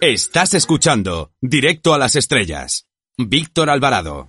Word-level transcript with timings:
Estás 0.00 0.54
escuchando 0.54 1.30
Directo 1.40 1.94
a 1.94 1.98
las 1.98 2.16
Estrellas. 2.16 2.86
Víctor 3.18 3.70
Alvarado. 3.70 4.28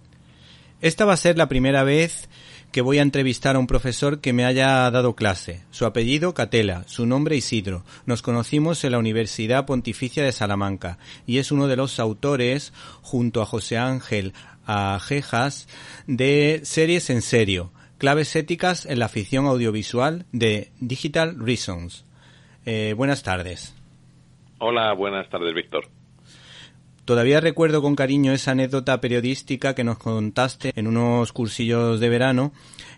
Esta 0.82 1.06
va 1.06 1.14
a 1.14 1.18
ser 1.18 1.38
la 1.38 1.48
primera 1.48 1.84
vez 1.84 2.30
que 2.72 2.82
voy 2.82 3.00
a 3.00 3.02
entrevistar 3.02 3.56
a 3.56 3.60
un 3.60 3.68
profesor 3.68 4.22
que 4.22 4.34
me 4.34 4.46
haya 4.46 4.90
dado 4.92 5.16
clase. 5.16 5.64
Su 5.72 5.86
apellido 5.86 6.34
Catela, 6.34 6.84
su 6.88 7.06
nombre 7.06 7.36
Isidro. 7.36 7.84
Nos 8.06 8.22
conocimos 8.22 8.84
en 8.84 8.94
la 8.94 9.00
Universidad 9.00 9.66
Pontificia 9.66 10.24
de 10.24 10.32
Salamanca 10.32 10.98
y 11.28 11.38
es 11.38 11.52
uno 11.52 11.68
de 11.68 11.76
los 11.76 12.00
autores, 12.00 12.74
junto 13.02 13.42
a 13.42 13.46
José 13.46 13.78
Ángel 13.78 14.34
Ajejas, 14.66 15.68
de 16.08 16.62
Series 16.64 17.10
en 17.10 17.22
Serio, 17.22 17.72
claves 17.98 18.36
éticas 18.36 18.86
en 18.86 19.00
la 19.00 19.10
ficción 19.10 19.46
audiovisual 19.48 20.26
de 20.32 20.72
Digital 20.80 21.36
Reasons. 21.40 22.06
Eh, 22.66 22.94
buenas 22.96 23.24
tardes. 23.24 23.76
Hola, 24.60 24.94
buenas 24.94 25.30
tardes, 25.30 25.54
Víctor. 25.54 25.88
Todavía 27.06 27.42
recuerdo 27.42 27.82
con 27.82 27.96
cariño 27.96 28.32
esa 28.32 28.52
anécdota 28.52 29.02
periodística 29.02 29.74
que 29.74 29.84
nos 29.84 29.98
contaste 29.98 30.72
en 30.76 30.88
unos 30.88 31.34
cursillos 31.34 32.00
de 32.00 32.10
verano, 32.10 32.52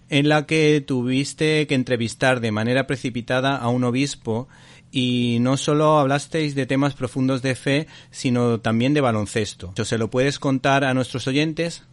en 0.10 0.28
la 0.28 0.46
que 0.46 0.82
tuviste 0.82 1.66
que 1.68 1.76
entrevistar 1.76 2.42
de 2.42 2.52
manera 2.52 2.86
precipitada 2.86 3.56
a 3.56 3.70
un 3.70 3.86
obispo 3.86 4.50
y 4.92 5.38
no 5.40 5.58
solo 5.58 5.98
hablasteis 6.00 6.54
de 6.54 6.66
temas 6.66 6.96
profundos 6.96 7.42
de 7.42 7.56
fe, 7.56 7.88
sino 8.12 8.60
también 8.60 8.94
de 8.94 9.02
baloncesto. 9.02 9.72
¿Se 9.76 9.98
lo 9.98 10.10
puedes 10.10 10.38
contar 10.38 10.84
a 10.84 10.94
nuestros 10.94 11.28
oyentes? 11.28 11.88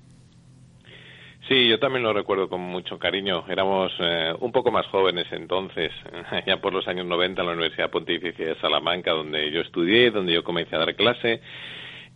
Sí, 1.48 1.68
yo 1.68 1.78
también 1.78 2.02
lo 2.02 2.12
recuerdo 2.12 2.48
con 2.48 2.60
mucho 2.60 2.98
cariño. 2.98 3.44
Éramos 3.48 3.92
eh, 3.98 4.32
un 4.40 4.52
poco 4.52 4.70
más 4.70 4.86
jóvenes 4.88 5.26
entonces, 5.32 5.90
ya 6.46 6.58
por 6.58 6.72
los 6.72 6.86
años 6.88 7.06
90 7.06 7.40
en 7.40 7.46
la 7.46 7.54
Universidad 7.54 7.90
Pontificia 7.90 8.46
de 8.46 8.60
Salamanca, 8.60 9.12
donde 9.12 9.50
yo 9.50 9.60
estudié, 9.60 10.10
donde 10.10 10.34
yo 10.34 10.44
comencé 10.44 10.76
a 10.76 10.80
dar 10.80 10.94
clase 10.94 11.40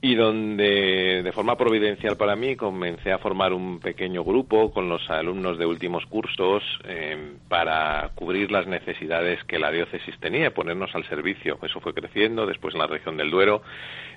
y 0.05 0.17
donde 0.17 1.23
de 1.23 1.33
forma 1.33 1.57
providencial 1.57 2.19
para 2.19 2.37
mí 2.37 2.57
comencé 2.57 3.11
a 3.11 3.17
formar 3.17 3.55
un 3.55 3.81
pequeño 3.81 4.23
grupo 4.23 4.71
con 4.71 4.87
los 4.87 5.09
alumnos 5.09 5.57
de 5.57 5.65
últimos 5.65 6.05
cursos 6.05 6.63
eh, 6.85 7.17
para 7.49 8.11
cubrir 8.15 8.53
las 8.53 8.67
necesidades 8.67 9.43
que 9.45 9.59
la 9.59 9.71
diócesis 9.71 10.15
tenía, 10.21 10.53
ponernos 10.53 10.95
al 10.95 11.09
servicio. 11.09 11.59
Eso 11.63 11.81
fue 11.81 11.95
creciendo 11.95 12.45
después 12.45 12.75
en 12.75 12.81
la 12.81 12.87
región 12.87 13.17
del 13.17 13.31
Duero. 13.31 13.63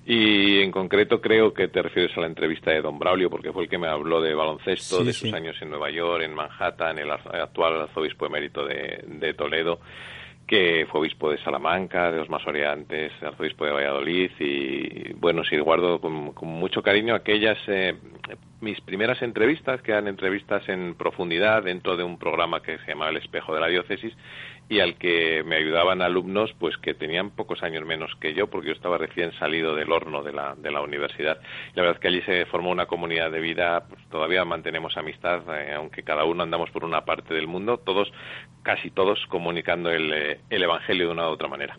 Y 0.06 0.60
en 0.60 0.72
concreto 0.72 1.22
creo 1.22 1.54
que 1.54 1.70
te 1.70 1.82
refieres 1.82 2.18
a 2.18 2.20
la 2.20 2.28
entrevista 2.28 2.72
de 2.72 2.82
Don 2.82 3.00
Braulio 3.00 3.30
porque 3.30 3.54
fue 3.54 3.64
el 3.64 3.70
que 3.70 3.78
me 3.78 3.88
habló 3.88 4.20
de 4.22 4.34
baloncesto, 4.34 5.06
de 5.06 5.14
sus 5.14 5.34
años 5.34 5.56
en 5.62 5.70
Nueva 5.70 5.90
York, 5.90 6.22
en 6.22 6.34
Manhattan, 6.34 7.00
el 7.00 7.12
actual 7.12 7.84
arzobispo 7.84 8.26
emérito 8.26 8.66
de, 8.66 9.06
de 9.08 9.34
Toledo 9.34 9.80
que 10.48 10.88
fue 10.90 11.02
obispo 11.02 11.30
de 11.30 11.38
Salamanca, 11.40 12.10
de 12.10 12.20
los 12.20 12.30
más 12.30 12.46
oriantes, 12.48 13.12
arzobispo 13.22 13.66
de 13.66 13.72
Valladolid 13.72 14.32
y 14.40 15.14
bueno, 15.14 15.44
sí 15.44 15.58
guardo 15.58 16.00
con, 16.00 16.34
mucho 16.42 16.82
cariño 16.82 17.14
aquellas 17.14 17.58
eh, 17.68 17.96
mis 18.60 18.82
primeras 18.82 19.22
entrevistas, 19.22 19.82
que 19.82 19.92
eran 19.92 20.08
entrevistas 20.08 20.68
en 20.68 20.96
profundidad 20.96 21.64
dentro 21.64 21.96
de 21.96 22.04
un 22.04 22.18
programa 22.18 22.62
que 22.62 22.78
se 22.80 22.88
llamaba 22.88 23.12
El 23.12 23.18
Espejo 23.18 23.54
de 23.54 23.62
la 23.62 23.68
Diócesis 23.68 24.14
y 24.70 24.80
al 24.80 24.96
que 24.96 25.44
me 25.46 25.56
ayudaban 25.56 26.02
alumnos 26.02 26.54
pues 26.60 26.76
que 26.78 26.94
tenían 26.94 27.30
pocos 27.30 27.64
años 27.64 27.86
menos 27.86 28.12
que 28.20 28.34
yo 28.34 28.48
porque 28.48 28.70
yo 28.70 28.74
estaba 28.74 28.98
recién 28.98 29.32
salido 29.34 29.76
del 29.76 29.92
horno 29.92 30.24
de 30.24 30.34
la, 30.34 30.56
de 30.56 30.72
la 30.72 30.82
universidad. 30.82 31.40
La 31.74 31.84
verdad 31.84 31.96
es 31.96 32.02
que 32.02 32.08
allí 32.10 32.22
se 32.24 32.46
formó 32.48 32.72
una 32.72 32.88
comunidad 32.88 33.32
de 33.32 33.40
vida, 33.40 33.86
pues, 33.88 34.02
todavía 34.10 34.44
mantenemos 34.44 34.98
amistad, 34.98 35.42
eh, 35.56 35.74
aunque 35.74 36.04
cada 36.04 36.26
uno 36.26 36.44
andamos 36.44 36.70
por 36.72 36.84
una 36.84 37.06
parte 37.06 37.34
del 37.34 37.48
mundo, 37.48 37.78
todos, 37.78 38.12
casi 38.64 38.90
todos, 38.90 39.26
comunicando 39.28 39.90
el, 39.90 40.12
eh, 40.14 40.40
el 40.50 40.64
Evangelio 40.64 41.08
de 41.08 41.12
una 41.14 41.30
u 41.30 41.32
otra 41.32 41.48
manera. 41.48 41.78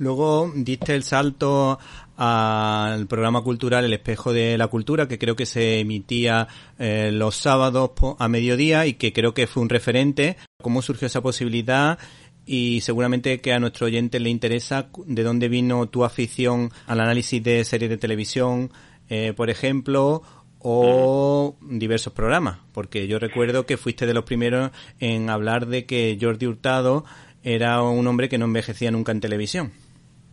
Luego 0.00 0.50
diste 0.56 0.94
el 0.94 1.02
salto 1.02 1.78
al 2.16 3.06
programa 3.06 3.42
cultural 3.42 3.84
El 3.84 3.92
Espejo 3.92 4.32
de 4.32 4.56
la 4.56 4.66
Cultura, 4.68 5.06
que 5.06 5.18
creo 5.18 5.36
que 5.36 5.44
se 5.44 5.80
emitía 5.80 6.48
eh, 6.78 7.10
los 7.12 7.36
sábados 7.36 7.90
a 8.18 8.26
mediodía 8.26 8.86
y 8.86 8.94
que 8.94 9.12
creo 9.12 9.34
que 9.34 9.46
fue 9.46 9.62
un 9.62 9.68
referente. 9.68 10.38
¿Cómo 10.62 10.80
surgió 10.80 11.06
esa 11.06 11.20
posibilidad? 11.20 11.98
Y 12.46 12.80
seguramente 12.80 13.42
que 13.42 13.52
a 13.52 13.60
nuestro 13.60 13.88
oyente 13.88 14.20
le 14.20 14.30
interesa 14.30 14.88
de 15.04 15.22
dónde 15.22 15.50
vino 15.50 15.86
tu 15.90 16.02
afición 16.02 16.72
al 16.86 17.00
análisis 17.00 17.42
de 17.42 17.62
series 17.66 17.90
de 17.90 17.98
televisión, 17.98 18.72
eh, 19.10 19.34
por 19.36 19.50
ejemplo, 19.50 20.22
o 20.60 21.58
diversos 21.60 22.14
programas, 22.14 22.56
porque 22.72 23.06
yo 23.06 23.18
recuerdo 23.18 23.66
que 23.66 23.76
fuiste 23.76 24.06
de 24.06 24.14
los 24.14 24.24
primeros 24.24 24.70
en 24.98 25.28
hablar 25.28 25.66
de 25.66 25.84
que 25.84 26.16
Jordi 26.18 26.46
Hurtado 26.46 27.04
era 27.42 27.82
un 27.82 28.06
hombre 28.06 28.30
que 28.30 28.38
no 28.38 28.46
envejecía 28.46 28.90
nunca 28.90 29.12
en 29.12 29.20
televisión. 29.20 29.72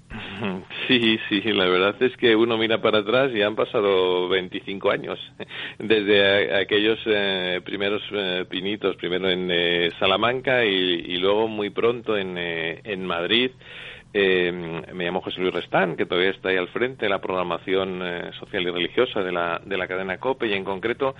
Sí, 0.87 1.19
sí, 1.27 1.41
la 1.41 1.65
verdad 1.65 1.95
es 2.01 2.15
que 2.15 2.35
uno 2.35 2.57
mira 2.57 2.81
para 2.81 2.99
atrás 2.99 3.31
y 3.33 3.41
han 3.41 3.55
pasado 3.55 4.29
25 4.29 4.89
años 4.89 5.19
desde 5.79 6.55
aquellos 6.55 6.99
eh, 7.05 7.59
primeros 7.63 8.01
eh, 8.11 8.45
pinitos, 8.49 8.95
primero 8.95 9.29
en 9.29 9.49
eh, 9.51 9.91
Salamanca 9.99 10.63
y, 10.63 11.17
luego 11.17 11.47
muy 11.47 11.71
pronto 11.71 12.15
en, 12.17 12.37
en 12.37 13.05
Madrid. 13.05 13.51
me 14.13 15.03
llamo 15.03 15.21
José 15.21 15.41
Luis 15.41 15.53
Restán, 15.53 15.97
que 15.97 16.05
todavía 16.05 16.29
está 16.29 16.49
ahí 16.49 16.57
al 16.57 16.69
frente 16.69 17.05
de 17.05 17.09
la 17.09 17.19
programación 17.19 18.01
social 18.39 18.63
y 18.63 18.69
religiosa 18.69 19.21
de 19.21 19.31
la, 19.31 19.61
de 19.65 19.77
la 19.77 19.87
cadena 19.87 20.19
COPE 20.19 20.47
y 20.47 20.53
en 20.53 20.63
concreto 20.63 21.15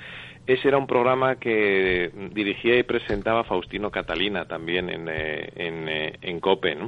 ese 0.48 0.70
era 0.70 0.78
un 0.78 0.88
programa 0.88 1.36
que 1.36 2.10
dirigía 2.32 2.80
y 2.80 2.84
presentaba 2.84 3.44
Faustino 3.44 3.92
Catalina 3.92 4.46
también 4.46 4.90
en, 4.90 5.10
eh, 5.10 5.50
en, 5.56 5.90
eh, 5.90 6.14
en 6.22 6.40
COPE, 6.40 6.76
¿no? 6.76 6.86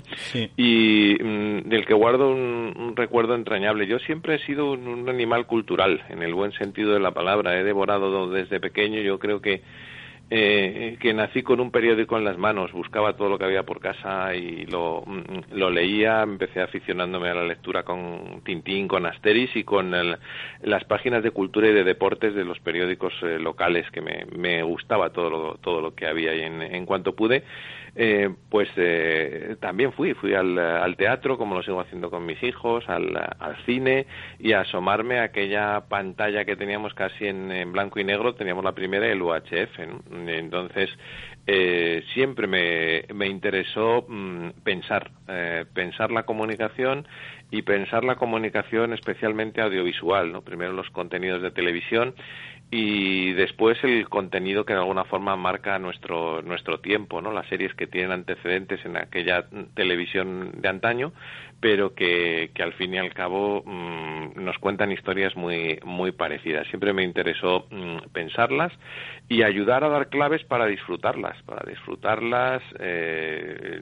Y 0.55 1.17
mm, 1.21 1.67
del 1.67 1.85
que 1.85 1.93
guardo 1.93 2.31
un, 2.31 2.93
recuerdo 2.95 3.35
entrañable. 3.35 3.85
Yo 3.85 3.99
siempre 3.99 4.35
he 4.35 4.39
sido 4.39 4.71
un, 4.71 5.09
animal 5.09 5.45
cultural, 5.45 6.01
en 6.09 6.23
el 6.23 6.33
buen 6.33 6.53
sentido 6.53 6.93
de 6.93 7.01
la 7.01 7.11
palabra. 7.11 7.59
He 7.59 7.63
devorado 7.65 8.29
desde 8.29 8.61
pequeño, 8.61 9.01
yo 9.01 9.19
creo 9.19 9.41
que 9.41 9.61
eh, 10.31 10.97
que 10.99 11.13
nací 11.13 11.41
con 11.41 11.59
un 11.59 11.71
periódico 11.71 12.17
en 12.17 12.23
las 12.23 12.37
manos, 12.37 12.71
buscaba 12.71 13.15
todo 13.15 13.29
lo 13.29 13.39
que 13.39 13.45
había 13.45 13.63
por 13.63 13.79
casa 13.79 14.35
y 14.35 14.65
lo, 14.67 15.03
mm, 15.05 15.55
lo 15.57 15.71
leía, 15.71 16.21
empecé 16.21 16.61
aficionándome 16.61 17.29
a 17.29 17.33
la 17.33 17.45
lectura 17.45 17.83
con 17.83 18.41
Tintín, 18.43 18.87
con 18.87 19.05
Asteris 19.05 19.55
y 19.55 19.63
con 19.63 19.91
las 19.91 20.83
páginas 20.85 21.23
de 21.23 21.31
cultura 21.31 21.69
y 21.69 21.73
de 21.73 21.83
deportes 21.83 22.35
de 22.35 22.45
los 22.45 22.59
periódicos 22.59 23.13
eh, 23.23 23.39
locales 23.39 23.89
que 23.91 24.01
me, 24.01 24.25
me, 24.37 24.61
gustaba 24.61 25.09
todo 25.09 25.29
lo, 25.29 25.55
todo 25.55 25.81
lo 25.81 25.95
que 25.95 26.05
había 26.05 26.35
y 26.35 26.41
en 26.41 26.85
cuanto 26.85 27.15
pude 27.15 27.43
eh, 27.95 28.29
pues 28.49 28.69
eh, 28.75 29.55
también 29.59 29.91
fui, 29.93 30.13
fui 30.13 30.33
al, 30.33 30.95
teatro, 30.97 31.37
como 31.37 31.55
lo 31.55 31.63
sigo 31.63 31.79
haciendo 31.79 32.09
con 32.09 32.25
mis 32.25 32.41
hijos, 32.43 32.87
al, 32.87 33.15
al 33.15 33.57
cine 33.65 34.05
y 34.39 34.53
a 34.53 34.61
asomarme 34.61 35.19
a 35.19 35.23
aquella 35.23 35.81
pantalla 35.87 36.45
que 36.45 36.55
teníamos 36.55 36.93
casi 36.93 37.27
en, 37.27 37.71
blanco 37.71 37.99
y 37.99 38.03
negro, 38.03 38.35
teníamos 38.35 38.63
la 38.63 38.73
primera, 38.73 39.07
el 39.07 39.21
UHF. 39.21 39.79
Entonces, 40.27 40.89
eh, 41.47 42.03
siempre 42.13 42.45
me, 42.45 43.05
me 43.13 43.27
interesó 43.27 44.05
mm, 44.07 44.49
pensar, 44.63 45.09
eh, 45.27 45.65
pensar 45.73 46.11
la 46.11 46.23
comunicación 46.23 47.07
y 47.49 47.63
pensar 47.63 48.03
la 48.03 48.17
comunicación 48.17 48.93
especialmente 48.93 49.61
audiovisual, 49.61 50.31
¿no? 50.31 50.43
Primero 50.43 50.73
los 50.73 50.89
contenidos 50.91 51.41
de 51.41 51.49
televisión 51.49 52.13
y 52.71 53.33
después 53.33 53.83
el 53.83 54.07
contenido 54.09 54.63
que 54.63 54.73
de 54.73 54.79
alguna 54.79 55.03
forma 55.05 55.35
marca 55.35 55.79
nuestro 55.79 56.43
nuestro 56.43 56.79
tiempo 56.79 57.19
no 57.19 57.31
las 57.31 57.47
series 57.47 57.73
que 57.73 57.87
tienen 57.87 58.11
antecedentes 58.11 58.85
en 58.85 58.95
aquella 58.95 59.45
televisión 59.73 60.51
de 60.53 60.69
antaño 60.69 61.11
pero 61.61 61.93
que, 61.93 62.51
que 62.53 62.63
al 62.63 62.73
fin 62.73 62.93
y 62.93 62.99
al 62.99 63.13
cabo 63.13 63.63
mm, 63.65 64.43
nos 64.43 64.57
cuentan 64.59 64.91
historias 64.91 65.35
muy 65.35 65.79
muy 65.83 66.11
parecidas. 66.11 66.67
Siempre 66.67 66.93
me 66.93 67.03
interesó 67.03 67.65
mm, 67.71 68.11
pensarlas 68.13 68.71
y 69.27 69.41
ayudar 69.41 69.83
a 69.83 69.89
dar 69.89 70.09
claves 70.09 70.43
para 70.43 70.67
disfrutarlas 70.67 71.41
para 71.43 71.67
disfrutarlas 71.67 72.61
eh, 72.79 73.81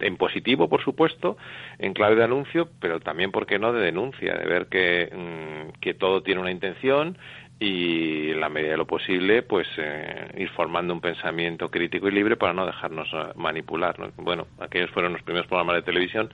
en 0.00 0.16
positivo 0.16 0.68
por 0.68 0.82
supuesto 0.82 1.36
en 1.78 1.94
clave 1.94 2.16
de 2.16 2.24
anuncio 2.24 2.68
pero 2.80 2.98
también 2.98 3.30
por 3.30 3.46
qué 3.46 3.60
no 3.60 3.72
de 3.72 3.80
denuncia 3.80 4.34
de 4.34 4.44
ver 4.44 4.66
que 4.66 5.08
mm, 5.12 5.78
que 5.80 5.94
todo 5.94 6.22
tiene 6.22 6.40
una 6.40 6.50
intención 6.50 7.16
y 7.58 8.30
en 8.32 8.40
la 8.40 8.50
medida 8.50 8.72
de 8.72 8.76
lo 8.76 8.86
posible 8.86 9.42
pues 9.42 9.66
eh, 9.78 10.30
ir 10.36 10.50
formando 10.50 10.92
un 10.92 11.00
pensamiento 11.00 11.70
crítico 11.70 12.08
y 12.08 12.12
libre 12.12 12.36
para 12.36 12.52
no 12.52 12.66
dejarnos 12.66 13.08
eh, 13.14 13.32
manipular 13.36 13.96
bueno 14.18 14.46
aquellos 14.60 14.90
fueron 14.90 15.14
los 15.14 15.22
primeros 15.22 15.46
programas 15.46 15.76
de 15.76 15.82
televisión 15.82 16.28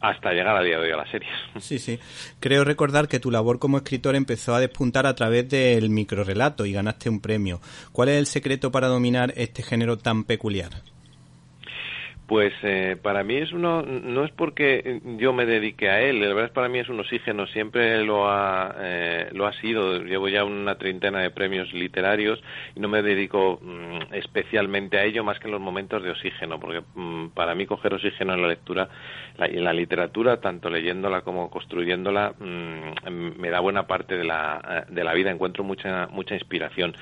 hasta 0.00 0.32
llegar 0.32 0.56
a 0.56 0.62
día 0.62 0.78
de 0.78 0.86
hoy 0.86 0.92
a 0.92 0.96
las 0.96 1.10
series. 1.10 1.30
Sí 1.60 1.78
sí. 1.78 1.98
Creo 2.40 2.64
recordar 2.64 3.06
que 3.06 3.20
tu 3.20 3.30
labor 3.30 3.58
como 3.58 3.76
escritor 3.76 4.16
empezó 4.16 4.54
a 4.54 4.60
despuntar 4.60 5.06
a 5.06 5.14
través 5.14 5.48
del 5.48 5.90
microrelato 5.90 6.66
y 6.66 6.72
ganaste 6.72 7.08
un 7.08 7.20
premio. 7.20 7.60
¿cuál 7.92 8.08
es 8.08 8.16
el 8.18 8.26
secreto 8.26 8.72
para 8.72 8.88
dominar 8.88 9.32
este 9.36 9.62
género 9.62 9.98
tan 9.98 10.24
peculiar? 10.24 10.70
Pues 12.26 12.52
eh, 12.62 12.96
para 13.02 13.24
mí 13.24 13.34
es 13.34 13.52
uno, 13.52 13.82
no 13.82 14.24
es 14.24 14.30
porque 14.30 15.00
yo 15.18 15.32
me 15.32 15.44
dedique 15.44 15.90
a 15.90 16.00
él, 16.00 16.20
la 16.20 16.28
verdad 16.28 16.44
es 16.44 16.50
para 16.52 16.68
mí 16.68 16.78
es 16.78 16.88
un 16.88 17.00
oxígeno, 17.00 17.46
siempre 17.48 18.02
lo 18.04 18.30
ha, 18.30 18.76
eh, 18.78 19.28
lo 19.32 19.46
ha 19.46 19.52
sido, 19.54 19.98
llevo 19.98 20.28
ya 20.28 20.44
una 20.44 20.76
treintena 20.76 21.18
de 21.18 21.30
premios 21.30 21.72
literarios 21.72 22.40
y 22.76 22.80
no 22.80 22.88
me 22.88 23.02
dedico 23.02 23.58
mm, 23.60 24.14
especialmente 24.14 24.98
a 24.98 25.04
ello 25.04 25.24
más 25.24 25.40
que 25.40 25.48
en 25.48 25.52
los 25.52 25.60
momentos 25.60 26.02
de 26.02 26.10
oxígeno, 26.10 26.60
porque 26.60 26.82
mm, 26.94 27.30
para 27.30 27.56
mí 27.56 27.66
coger 27.66 27.92
oxígeno 27.92 28.34
en 28.34 28.42
la 28.42 28.48
lectura 28.48 28.88
y 29.50 29.56
en 29.56 29.64
la 29.64 29.72
literatura, 29.72 30.40
tanto 30.40 30.70
leyéndola 30.70 31.22
como 31.22 31.50
construyéndola, 31.50 32.34
mm, 32.38 33.40
me 33.40 33.50
da 33.50 33.58
buena 33.58 33.88
parte 33.88 34.16
de 34.16 34.24
la, 34.24 34.86
de 34.88 35.04
la 35.04 35.12
vida, 35.12 35.30
encuentro 35.30 35.64
mucha, 35.64 36.06
mucha 36.06 36.34
inspiración. 36.34 36.94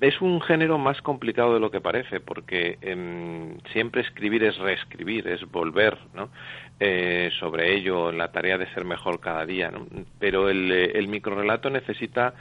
es 0.00 0.20
un 0.20 0.40
género 0.40 0.78
más 0.78 1.00
complicado 1.00 1.54
de 1.54 1.60
lo 1.60 1.70
que 1.70 1.80
parece, 1.80 2.18
porque 2.20 2.78
em, 2.80 3.58
siempre 3.72 4.02
escribir 4.02 4.47
es 4.48 4.58
reescribir, 4.58 5.28
es 5.28 5.42
volver 5.50 5.98
¿no? 6.14 6.30
Eh, 6.80 7.30
sobre 7.40 7.74
ello, 7.74 8.12
la 8.12 8.30
tarea 8.30 8.56
de 8.56 8.72
ser 8.72 8.84
mejor 8.84 9.20
cada 9.20 9.44
día. 9.44 9.70
¿no? 9.70 9.86
Pero 10.18 10.48
el, 10.48 10.70
eh, 10.70 10.92
el 10.94 11.08
microrelato 11.08 11.70
necesita 11.70 12.34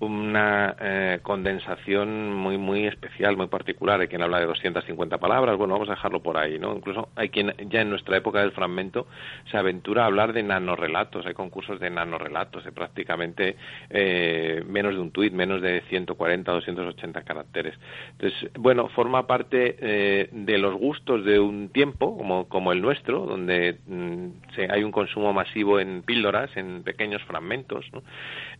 una 0.00 0.76
eh, 0.80 1.20
condensación 1.22 2.34
muy 2.34 2.58
muy 2.58 2.86
especial, 2.86 3.36
muy 3.36 3.48
particular. 3.48 4.00
Hay 4.00 4.08
quien 4.08 4.22
habla 4.22 4.40
de 4.40 4.46
250 4.46 5.18
palabras, 5.18 5.56
bueno, 5.56 5.74
vamos 5.74 5.88
a 5.88 5.92
dejarlo 5.92 6.20
por 6.20 6.38
ahí, 6.38 6.58
¿no? 6.58 6.74
Incluso 6.74 7.10
hay 7.16 7.28
quien 7.28 7.54
ya 7.68 7.82
en 7.82 7.90
nuestra 7.90 8.16
época 8.16 8.40
del 8.40 8.52
fragmento 8.52 9.06
se 9.50 9.58
aventura 9.58 10.02
a 10.02 10.06
hablar 10.06 10.32
de 10.32 10.42
nanorelatos, 10.42 11.26
hay 11.26 11.34
concursos 11.34 11.78
de 11.80 11.90
nanorelatos, 11.90 12.64
de 12.64 12.72
prácticamente 12.72 13.56
eh, 13.90 14.64
menos 14.66 14.94
de 14.94 15.00
un 15.00 15.10
tuit, 15.10 15.32
menos 15.32 15.60
de 15.60 15.82
140 15.88 16.50
280 16.50 17.22
caracteres. 17.22 17.74
Entonces, 18.12 18.50
bueno, 18.58 18.88
forma 18.88 19.26
parte 19.26 19.76
eh, 19.80 20.28
de 20.32 20.58
los 20.58 20.74
gustos 20.74 21.24
de 21.24 21.38
un 21.38 21.68
tiempo 21.68 22.16
como, 22.16 22.48
como 22.48 22.72
el 22.72 22.80
nuestro, 22.80 23.26
donde 23.26 23.78
mm, 23.86 24.26
hay 24.70 24.82
un 24.82 24.92
consumo 24.92 25.32
masivo 25.34 25.78
en 25.78 26.02
píldoras, 26.02 26.56
en 26.56 26.82
pequeños 26.82 27.22
fragmentos, 27.24 27.84
¿no? 27.92 28.02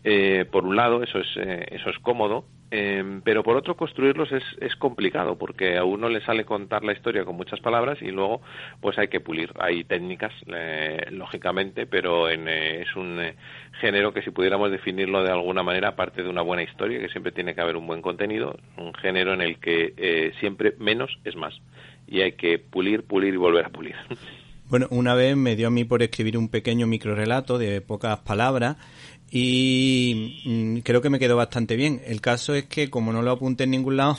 Eh, 0.02 0.46
por 0.50 0.64
un 0.64 0.76
lado, 0.76 1.02
eso 1.02 1.18
es, 1.18 1.28
eh, 1.36 1.66
eso 1.72 1.90
es 1.90 1.98
cómodo, 1.98 2.46
eh, 2.70 3.20
pero 3.22 3.42
por 3.42 3.56
otro, 3.56 3.76
construirlos 3.76 4.32
es, 4.32 4.44
es 4.60 4.74
complicado, 4.76 5.36
porque 5.36 5.76
a 5.76 5.84
uno 5.84 6.08
le 6.08 6.22
sale 6.22 6.44
contar 6.44 6.84
la 6.84 6.92
historia 6.92 7.24
con 7.24 7.36
muchas 7.36 7.60
palabras 7.60 8.00
y 8.00 8.10
luego 8.10 8.40
pues 8.80 8.98
hay 8.98 9.08
que 9.08 9.20
pulir. 9.20 9.52
Hay 9.58 9.84
técnicas, 9.84 10.32
lógicamente, 11.10 11.86
pero 11.86 12.28
es 12.28 12.96
un 12.96 13.20
género 13.80 14.14
que 14.14 14.22
si 14.22 14.30
pudiéramos 14.30 14.70
definirlo 14.70 15.22
de 15.22 15.32
alguna 15.32 15.62
manera, 15.62 15.88
aparte 15.88 16.22
de 16.22 16.28
una 16.28 16.42
buena 16.42 16.62
historia, 16.62 17.00
que 17.00 17.08
siempre 17.08 17.32
tiene 17.32 17.54
que 17.54 17.60
haber 17.60 17.76
un 17.76 17.86
buen 17.86 18.02
contenido, 18.02 18.56
un 18.78 18.94
género 18.94 19.34
en 19.34 19.42
el 19.42 19.58
que 19.58 20.32
siempre 20.40 20.74
menos 20.78 21.18
es 21.24 21.36
más. 21.36 21.60
Y 22.06 22.22
hay 22.22 22.32
que 22.32 22.58
pulir, 22.58 23.04
pulir 23.04 23.34
y 23.34 23.36
volver 23.36 23.66
a 23.66 23.70
pulir. 23.70 23.96
Bueno, 24.70 24.86
una 24.90 25.14
vez 25.14 25.36
me 25.36 25.56
dio 25.56 25.66
a 25.66 25.70
mí 25.70 25.82
por 25.82 26.00
escribir 26.00 26.38
un 26.38 26.48
pequeño 26.48 26.86
microrelato 26.86 27.58
de 27.58 27.80
pocas 27.80 28.20
palabras 28.20 28.76
y 29.28 30.42
mm, 30.44 30.78
creo 30.78 31.02
que 31.02 31.10
me 31.10 31.18
quedó 31.18 31.36
bastante 31.36 31.74
bien. 31.74 32.00
El 32.06 32.20
caso 32.20 32.54
es 32.54 32.66
que 32.66 32.88
como 32.88 33.12
no 33.12 33.20
lo 33.20 33.32
apunté 33.32 33.64
en 33.64 33.72
ningún 33.72 33.96
lado, 33.96 34.16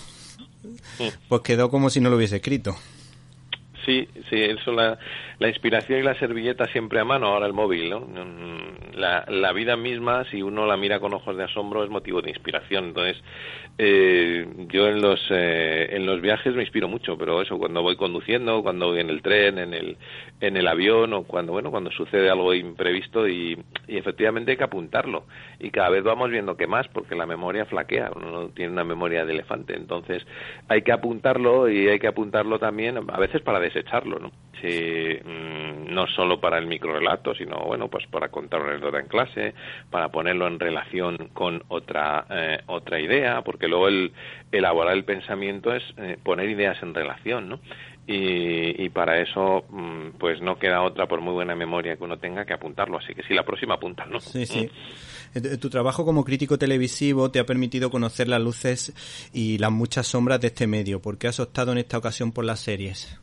pues 1.29 1.41
quedó 1.41 1.69
como 1.69 1.89
si 1.89 2.01
no 2.01 2.09
lo 2.09 2.17
hubiese 2.17 2.35
escrito. 2.35 2.75
Sí, 3.85 4.07
sí, 4.29 4.35
eso 4.35 4.71
la, 4.71 4.99
inspiración 5.39 5.99
y 5.99 6.03
la 6.03 6.13
servilleta 6.15 6.65
siempre 6.67 6.99
a 6.99 7.05
mano, 7.05 7.27
ahora 7.27 7.47
el 7.47 7.53
móvil, 7.53 7.89
¿no? 7.89 8.01
Mm, 8.01 8.95
la, 8.95 9.25
la 9.27 9.53
vida 9.53 9.75
misma, 9.75 10.23
si 10.25 10.43
uno 10.43 10.67
la 10.67 10.77
mira 10.77 10.99
con 10.99 11.13
ojos 11.13 11.35
de 11.35 11.45
asombro, 11.45 11.83
es 11.83 11.89
motivo 11.89 12.21
de 12.21 12.29
inspiración. 12.29 12.85
Entonces, 12.85 13.23
eh, 13.77 14.45
yo 14.67 14.87
en 14.87 15.01
los, 15.01 15.19
eh, 15.31 15.87
en 15.91 16.05
los 16.05 16.21
viajes 16.21 16.53
me 16.53 16.61
inspiro 16.61 16.87
mucho, 16.87 17.17
pero 17.17 17.41
eso, 17.41 17.57
cuando 17.57 17.81
voy 17.81 17.95
conduciendo, 17.95 18.61
cuando 18.61 18.89
voy 18.89 18.99
en 18.99 19.09
el 19.09 19.21
tren, 19.23 19.57
en 19.57 19.73
el, 19.73 19.97
en 20.39 20.57
el 20.57 20.67
avión, 20.67 21.13
o 21.13 21.23
cuando, 21.23 21.53
bueno, 21.53 21.71
cuando 21.71 21.89
sucede 21.91 22.29
algo 22.29 22.53
imprevisto 22.53 23.27
y, 23.27 23.57
y 23.87 23.97
efectivamente 23.97 24.51
hay 24.51 24.57
que 24.57 24.63
apuntarlo. 24.63 25.25
Y 25.59 25.71
cada 25.71 25.89
vez 25.89 26.03
vamos 26.03 26.29
viendo 26.29 26.57
que 26.57 26.67
más, 26.67 26.87
porque 26.89 27.15
la 27.15 27.25
memoria 27.25 27.65
flaquea, 27.65 28.11
uno 28.15 28.31
no 28.31 28.49
tiene 28.49 28.73
una 28.73 28.83
memoria 28.83 29.25
de 29.25 29.33
elefante. 29.33 29.75
Entonces, 29.75 30.25
hay 30.67 30.83
que 30.83 30.91
apuntarlo 30.91 31.69
y 31.69 31.87
hay 31.87 31.99
que 31.99 32.07
apuntarlo 32.07 32.59
también, 32.59 32.97
a 32.97 33.19
veces 33.19 33.41
para 33.41 33.59
desecharlo, 33.73 34.19
¿no? 34.19 34.31
Si, 34.61 34.67
mm, 34.67 35.93
no 35.93 36.07
solo 36.07 36.39
para 36.39 36.57
el 36.57 36.67
microrelato, 36.67 37.33
sino 37.33 37.59
bueno, 37.65 37.87
pues 37.87 38.05
para 38.07 38.29
contar 38.29 38.61
una 38.61 38.71
anécdota 38.71 38.99
en 38.99 39.07
clase, 39.07 39.53
para 39.89 40.09
ponerlo 40.09 40.47
en 40.47 40.59
relación 40.59 41.29
con 41.33 41.63
otra 41.67 42.25
eh, 42.29 42.59
otra 42.67 42.99
idea, 42.99 43.41
porque 43.41 43.67
luego 43.67 43.87
el 43.87 44.11
elaborar 44.51 44.95
el 44.95 45.03
pensamiento 45.03 45.73
es 45.73 45.83
eh, 45.97 46.17
poner 46.23 46.49
ideas 46.49 46.81
en 46.81 46.93
relación, 46.93 47.49
¿no? 47.49 47.59
Y, 48.07 48.83
y, 48.83 48.89
para 48.89 49.21
eso 49.21 49.63
mm, 49.69 50.17
pues 50.17 50.41
no 50.41 50.57
queda 50.57 50.81
otra 50.81 51.07
por 51.07 51.21
muy 51.21 51.33
buena 51.33 51.55
memoria 51.55 51.95
que 51.95 52.03
uno 52.03 52.17
tenga 52.17 52.45
que 52.45 52.53
apuntarlo 52.53 52.97
así 52.97 53.13
que 53.13 53.21
sí 53.21 53.35
la 53.35 53.45
próxima 53.45 53.75
apunta 53.75 54.05
no 54.05 54.19
sí 54.19 54.47
sí 54.47 54.69
mm. 55.35 55.59
tu 55.59 55.69
trabajo 55.69 56.03
como 56.03 56.25
crítico 56.25 56.57
televisivo 56.57 57.29
te 57.29 57.39
ha 57.39 57.45
permitido 57.45 57.91
conocer 57.91 58.27
las 58.27 58.41
luces 58.41 59.29
y 59.33 59.59
las 59.59 59.71
muchas 59.71 60.07
sombras 60.07 60.41
de 60.41 60.47
este 60.47 60.65
medio 60.65 60.99
¿por 60.99 61.19
qué 61.19 61.27
has 61.27 61.39
optado 61.39 61.73
en 61.73 61.77
esta 61.77 61.99
ocasión 61.99 62.31
por 62.31 62.43
las 62.43 62.59
series 62.59 63.21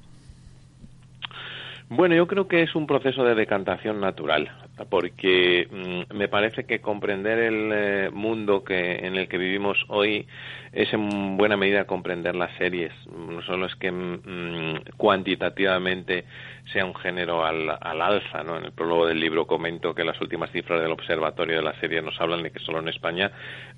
bueno, 1.90 2.14
yo 2.14 2.26
creo 2.26 2.48
que 2.48 2.62
es 2.62 2.74
un 2.74 2.86
proceso 2.86 3.24
de 3.24 3.34
decantación 3.34 4.00
natural, 4.00 4.50
porque 4.84 5.68
mm, 5.70 6.14
me 6.16 6.28
parece 6.28 6.64
que 6.64 6.80
comprender 6.80 7.38
el 7.38 7.70
eh, 7.72 8.10
mundo 8.12 8.64
que, 8.64 9.06
en 9.06 9.16
el 9.16 9.28
que 9.28 9.38
vivimos 9.38 9.84
hoy 9.88 10.26
es 10.72 10.92
en 10.92 11.36
buena 11.36 11.56
medida 11.56 11.86
comprender 11.86 12.34
las 12.34 12.54
series. 12.56 12.92
No 13.06 13.42
solo 13.42 13.66
es 13.66 13.74
que 13.76 13.90
mm, 13.90 14.96
cuantitativamente 14.96 16.24
sea 16.72 16.84
un 16.84 16.94
género 16.94 17.44
al, 17.44 17.70
al, 17.80 18.02
alza. 18.02 18.42
¿no? 18.42 18.56
En 18.56 18.64
el 18.64 18.72
prólogo 18.72 19.06
del 19.06 19.20
libro 19.20 19.46
comento 19.46 19.94
que 19.94 20.04
las 20.04 20.20
últimas 20.20 20.50
cifras 20.50 20.80
del 20.80 20.92
Observatorio 20.92 21.56
de 21.56 21.62
la 21.62 21.78
serie 21.80 22.02
nos 22.02 22.20
hablan 22.20 22.42
de 22.42 22.50
que 22.50 22.58
solo 22.60 22.80
en 22.80 22.88
España, 22.88 23.30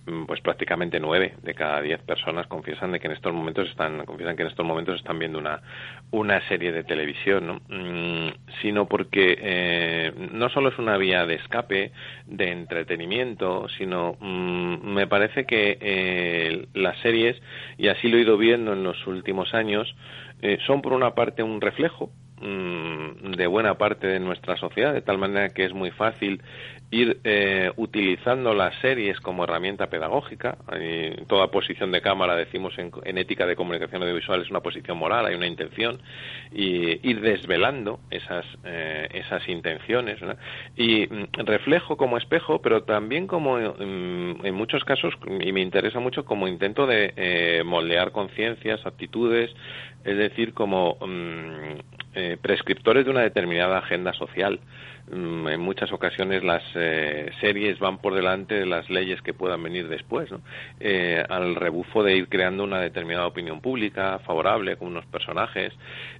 mm, 0.07 0.25
pues 0.25 0.41
prácticamente 0.41 0.99
nueve 0.99 1.35
de 1.43 1.55
cada 1.55 1.81
diez 1.81 2.01
personas 2.03 2.47
confiesan 2.47 2.93
de 2.93 3.01
que 3.01 3.07
en 3.07 3.13
estos 3.13 3.33
momentos 3.33 3.69
están, 3.69 4.05
confiesan 4.05 4.37
que 4.37 4.43
en 4.43 4.49
estos 4.49 4.67
momentos 4.67 4.97
están 4.97 5.19
viendo 5.19 5.39
una, 5.39 5.61
una 6.11 6.47
serie 6.49 6.73
de 6.73 6.85
televisión, 6.85 7.47
¿no? 7.47 7.61
Mm, 7.69 8.33
sino 8.63 8.87
porque 8.87 9.37
eh, 9.41 10.13
no 10.33 10.49
solo 10.49 10.71
es 10.71 10.79
una 10.79 10.90
vía 10.97 11.27
de 11.27 11.35
escape, 11.37 11.93
de 12.27 12.51
entretenimiento, 12.51 13.69
sino 13.77 14.17
mm, 14.21 14.87
me 14.87 15.07
parece 15.07 15.47
que 15.47 15.79
eh, 15.81 16.67
las 16.75 16.99
series, 16.99 17.41
y 17.79 17.89
así 17.89 18.09
lo 18.09 18.19
he 18.19 18.23
ido 18.23 18.37
viendo 18.37 18.73
en 18.73 18.83
los 18.83 19.07
últimos 19.07 19.55
años, 19.55 19.95
eh, 20.43 20.59
son 20.67 20.83
por 20.83 20.93
una 20.93 21.15
parte 21.15 21.43
un 21.43 21.61
reflejo 21.61 22.11
de 22.41 23.47
buena 23.47 23.75
parte 23.75 24.07
de 24.07 24.21
nuestra 24.21 24.57
sociedad, 24.57 24.95
de 24.95 25.03
tal 25.03 25.19
manera 25.19 25.51
que 25.51 25.65
es 25.65 25.75
muy 25.75 25.91
fácil 25.91 26.43
ir 26.91 27.21
eh, 27.23 27.71
utilizando 27.77 28.53
las 28.53 28.75
series 28.81 29.21
como 29.21 29.45
herramienta 29.45 29.89
pedagógica. 29.89 30.59
En 30.73 31.27
toda 31.27 31.49
posición 31.49 31.93
de 31.93 32.01
cámara, 32.01 32.35
decimos 32.35 32.75
en, 32.79 33.19
ética 33.19 33.47
de 33.47 33.55
comunicación 33.55 34.03
audiovisual, 34.03 34.43
es 34.43 34.51
una 34.51 34.61
posición 34.61 34.99
moral, 34.99 35.27
hay 35.27 35.35
una 35.35 35.47
intención, 35.47 36.01
y 36.53 37.09
ir 37.09 37.21
desvelando 37.21 38.01
esas, 38.11 38.45
eh, 38.65 39.09
esas 39.13 39.49
intenciones. 39.49 40.19
Y 40.77 41.07
mm, 41.07 41.45
reflejo 41.47 41.97
como 41.97 42.19
espejo, 42.19 42.61
pero 42.61 42.83
también 42.83 43.29
como 43.29 43.59
mm, 43.59 44.45
en 44.45 44.55
muchos 44.55 44.85
casos, 44.85 45.15
y 45.41 45.53
me 45.53 45.61
interesa 45.61 46.01
mucho, 46.01 46.25
como 46.25 46.49
intento 46.49 46.87
de 46.87 47.13
eh, 47.17 47.63
moldear 47.65 48.11
conciencias, 48.11 48.85
actitudes, 48.85 49.51
es 50.05 50.17
decir, 50.17 50.55
como 50.55 50.97
eh, 52.15 52.37
prescriptores 52.41 53.05
de 53.05 53.11
una 53.11 53.23
determinada 53.23 53.79
agenda 53.79 54.13
social. 54.13 54.61
Mm, 55.11 55.49
en 55.49 55.61
muchas 55.61 55.93
ocasiones 55.93 56.45
las 56.45 56.63
eh, 56.77 57.31
series 57.41 57.81
van 57.81 57.99
por 57.99 58.15
delante 58.15 58.55
de 58.55 58.67
las 58.67 58.89
leyes 58.89 59.21
que 59.23 59.35
puedan 59.35 59.61
venir 59.63 59.89
después, 59.89 60.31
eh, 60.79 61.25
al 61.29 61.57
rebufo 61.57 62.05
de 62.05 62.17
ir 62.17 62.29
creando 62.29 62.63
una 62.63 62.81
determinada 62.81 63.27
opinión 63.27 63.61
pública 63.61 64.21
favorable 64.21 64.77
con 64.77 64.89
unos 64.89 65.07
personajes, 65.07 65.73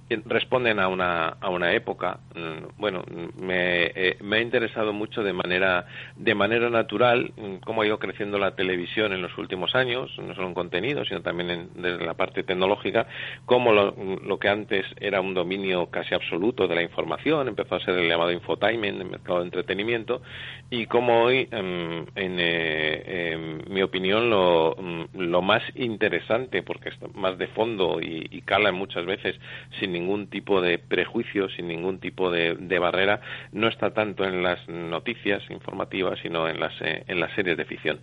eh, 0.09 0.21
responden 0.25 0.79
a 0.79 0.89
una, 0.89 1.29
a 1.29 1.49
una 1.49 1.71
época. 1.73 2.19
Mm, 2.35 2.79
bueno, 2.79 3.03
me, 3.39 3.85
eh, 3.95 4.17
me, 4.21 4.37
ha 4.37 4.41
interesado 4.41 4.91
mucho 4.91 5.23
de 5.23 5.31
manera, 5.31 5.85
de 6.17 6.35
manera 6.35 6.69
natural 6.69 7.31
mm, 7.37 7.55
cómo 7.63 7.83
ha 7.83 7.85
ido 7.85 7.97
creciendo 7.97 8.37
la 8.39 8.55
televisión 8.55 9.13
en 9.13 9.21
los 9.21 9.37
últimos 9.37 9.73
años, 9.73 10.11
no 10.19 10.35
solo 10.35 10.47
en 10.47 10.53
contenido, 10.53 11.05
sino 11.05 11.21
también 11.21 11.49
en, 11.49 11.69
desde 11.75 12.05
la 12.05 12.15
parte 12.15 12.43
tecnológica, 12.43 13.07
cómo 13.45 13.71
lo, 13.71 13.95
lo 14.25 14.37
que 14.37 14.49
antes 14.49 14.85
era 14.99 15.21
un 15.21 15.33
dominio 15.33 15.85
casi 15.85 16.13
absoluto 16.13 16.67
de 16.67 16.75
la 16.75 16.81
información 16.81 17.47
empezó 17.47 17.75
a 17.75 17.79
ser 17.79 17.97
el 17.97 18.09
llamado 18.09 18.31
infotiming 18.31 18.80
en 18.89 19.01
el 19.01 19.09
mercado 19.09 19.39
de 19.39 19.45
entretenimiento 19.45 20.21
y 20.69 20.85
como 20.85 21.23
hoy, 21.23 21.47
em, 21.51 22.05
en, 22.15 22.39
eh, 22.39 23.33
en, 23.33 23.73
mi 23.73 23.81
opinión, 23.81 24.29
lo, 24.29 24.75
mm, 24.77 25.19
lo, 25.19 25.41
más 25.41 25.61
interesante, 25.75 26.63
porque 26.63 26.89
está 26.89 27.07
más 27.13 27.37
de 27.37 27.47
fondo 27.47 27.99
y, 28.01 28.27
y, 28.31 28.41
cala 28.41 28.71
muchas 28.71 29.05
veces 29.05 29.35
sin 29.79 29.91
ningún 29.91 30.27
tipo 30.27 30.61
de 30.61 30.79
prejuicio, 30.79 31.49
sin 31.49 31.67
ningún 31.67 31.99
tipo 31.99 32.31
de, 32.31 32.55
de 32.55 32.79
barrera, 32.79 33.19
no 33.51 33.67
está 33.67 33.93
tanto 33.93 34.23
en 34.23 34.43
las 34.43 34.67
noticias 34.69 35.43
informativas, 35.49 36.19
sino 36.21 36.47
en 36.47 36.59
las, 36.59 36.73
eh, 36.81 37.03
en 37.07 37.19
las 37.19 37.33
series 37.35 37.57
de 37.57 37.65
ficción. 37.65 37.99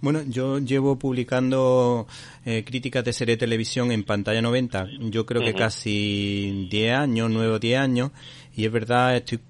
Bueno, 0.00 0.22
yo 0.26 0.58
llevo 0.58 0.98
publicando 0.98 2.06
eh, 2.46 2.64
críticas 2.64 3.04
de 3.04 3.12
serie 3.12 3.36
de 3.36 3.40
televisión 3.40 3.92
en 3.92 4.02
pantalla 4.02 4.40
90, 4.40 4.88
yo 5.10 5.26
creo 5.26 5.42
que 5.42 5.52
casi 5.52 6.66
10 6.70 6.94
años, 6.94 7.30
9 7.30 7.52
o 7.52 7.58
10 7.58 7.78
años, 7.78 8.10
y 8.56 8.64
es 8.64 8.72
verdad, 8.72 9.16
estoy 9.16 9.40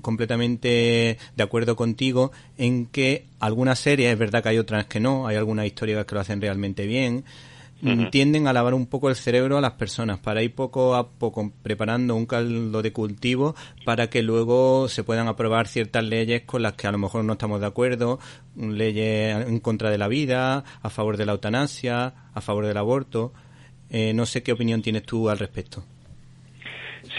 completamente 0.00 1.18
de 1.36 1.42
acuerdo 1.42 1.76
contigo 1.76 2.32
en 2.58 2.86
que 2.86 3.26
algunas 3.38 3.78
series, 3.78 4.12
es 4.12 4.18
verdad 4.18 4.42
que 4.42 4.50
hay 4.50 4.58
otras 4.58 4.86
que 4.86 5.00
no, 5.00 5.26
hay 5.26 5.36
algunas 5.36 5.66
historias 5.66 6.04
que 6.04 6.14
lo 6.14 6.20
hacen 6.20 6.40
realmente 6.40 6.86
bien, 6.86 7.24
tienden 8.10 8.46
a 8.46 8.52
lavar 8.52 8.74
un 8.74 8.86
poco 8.86 9.08
el 9.08 9.16
cerebro 9.16 9.56
a 9.56 9.60
las 9.60 9.72
personas 9.72 10.18
para 10.18 10.42
ir 10.42 10.54
poco 10.54 10.94
a 10.94 11.08
poco 11.08 11.50
preparando 11.62 12.14
un 12.14 12.26
caldo 12.26 12.82
de 12.82 12.92
cultivo 12.92 13.54
para 13.86 14.10
que 14.10 14.22
luego 14.22 14.88
se 14.88 15.02
puedan 15.02 15.28
aprobar 15.28 15.66
ciertas 15.66 16.04
leyes 16.04 16.42
con 16.42 16.62
las 16.62 16.74
que 16.74 16.86
a 16.86 16.92
lo 16.92 16.98
mejor 16.98 17.24
no 17.24 17.32
estamos 17.32 17.60
de 17.60 17.66
acuerdo, 17.66 18.18
leyes 18.54 19.46
en 19.46 19.60
contra 19.60 19.90
de 19.90 19.96
la 19.96 20.08
vida, 20.08 20.62
a 20.82 20.90
favor 20.90 21.16
de 21.16 21.24
la 21.24 21.32
eutanasia, 21.32 22.12
a 22.34 22.40
favor 22.42 22.66
del 22.66 22.76
aborto. 22.76 23.32
Eh, 23.88 24.12
no 24.12 24.26
sé 24.26 24.42
qué 24.42 24.52
opinión 24.52 24.82
tienes 24.82 25.04
tú 25.04 25.30
al 25.30 25.38
respecto. 25.38 25.82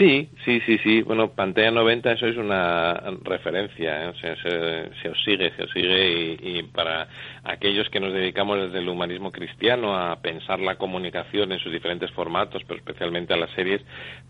Sí, 0.02 0.28
sí, 0.44 0.60
sí, 0.66 0.78
sí. 0.78 1.02
Bueno, 1.02 1.30
Pantalla 1.30 1.70
90 1.70 2.10
eso 2.14 2.26
es 2.26 2.36
una 2.36 2.94
referencia, 3.22 4.08
¿eh? 4.08 4.12
se, 4.20 5.08
os 5.08 5.24
sigue, 5.24 5.52
se 5.54 5.62
os 5.62 5.70
sigue 5.70 6.38
y, 6.42 6.62
para 6.64 7.06
aquellos 7.44 7.88
que 7.88 8.00
nos 8.00 8.12
dedicamos 8.12 8.58
desde 8.58 8.80
el 8.80 8.88
humanismo 8.88 9.30
cristiano 9.30 9.96
a 9.96 10.20
pensar 10.20 10.58
la 10.58 10.74
comunicación 10.74 11.52
en 11.52 11.60
sus 11.60 11.70
diferentes 11.70 12.10
formatos, 12.10 12.64
pero 12.66 12.80
especialmente 12.80 13.32
a 13.32 13.36
las 13.36 13.52
series, 13.52 13.80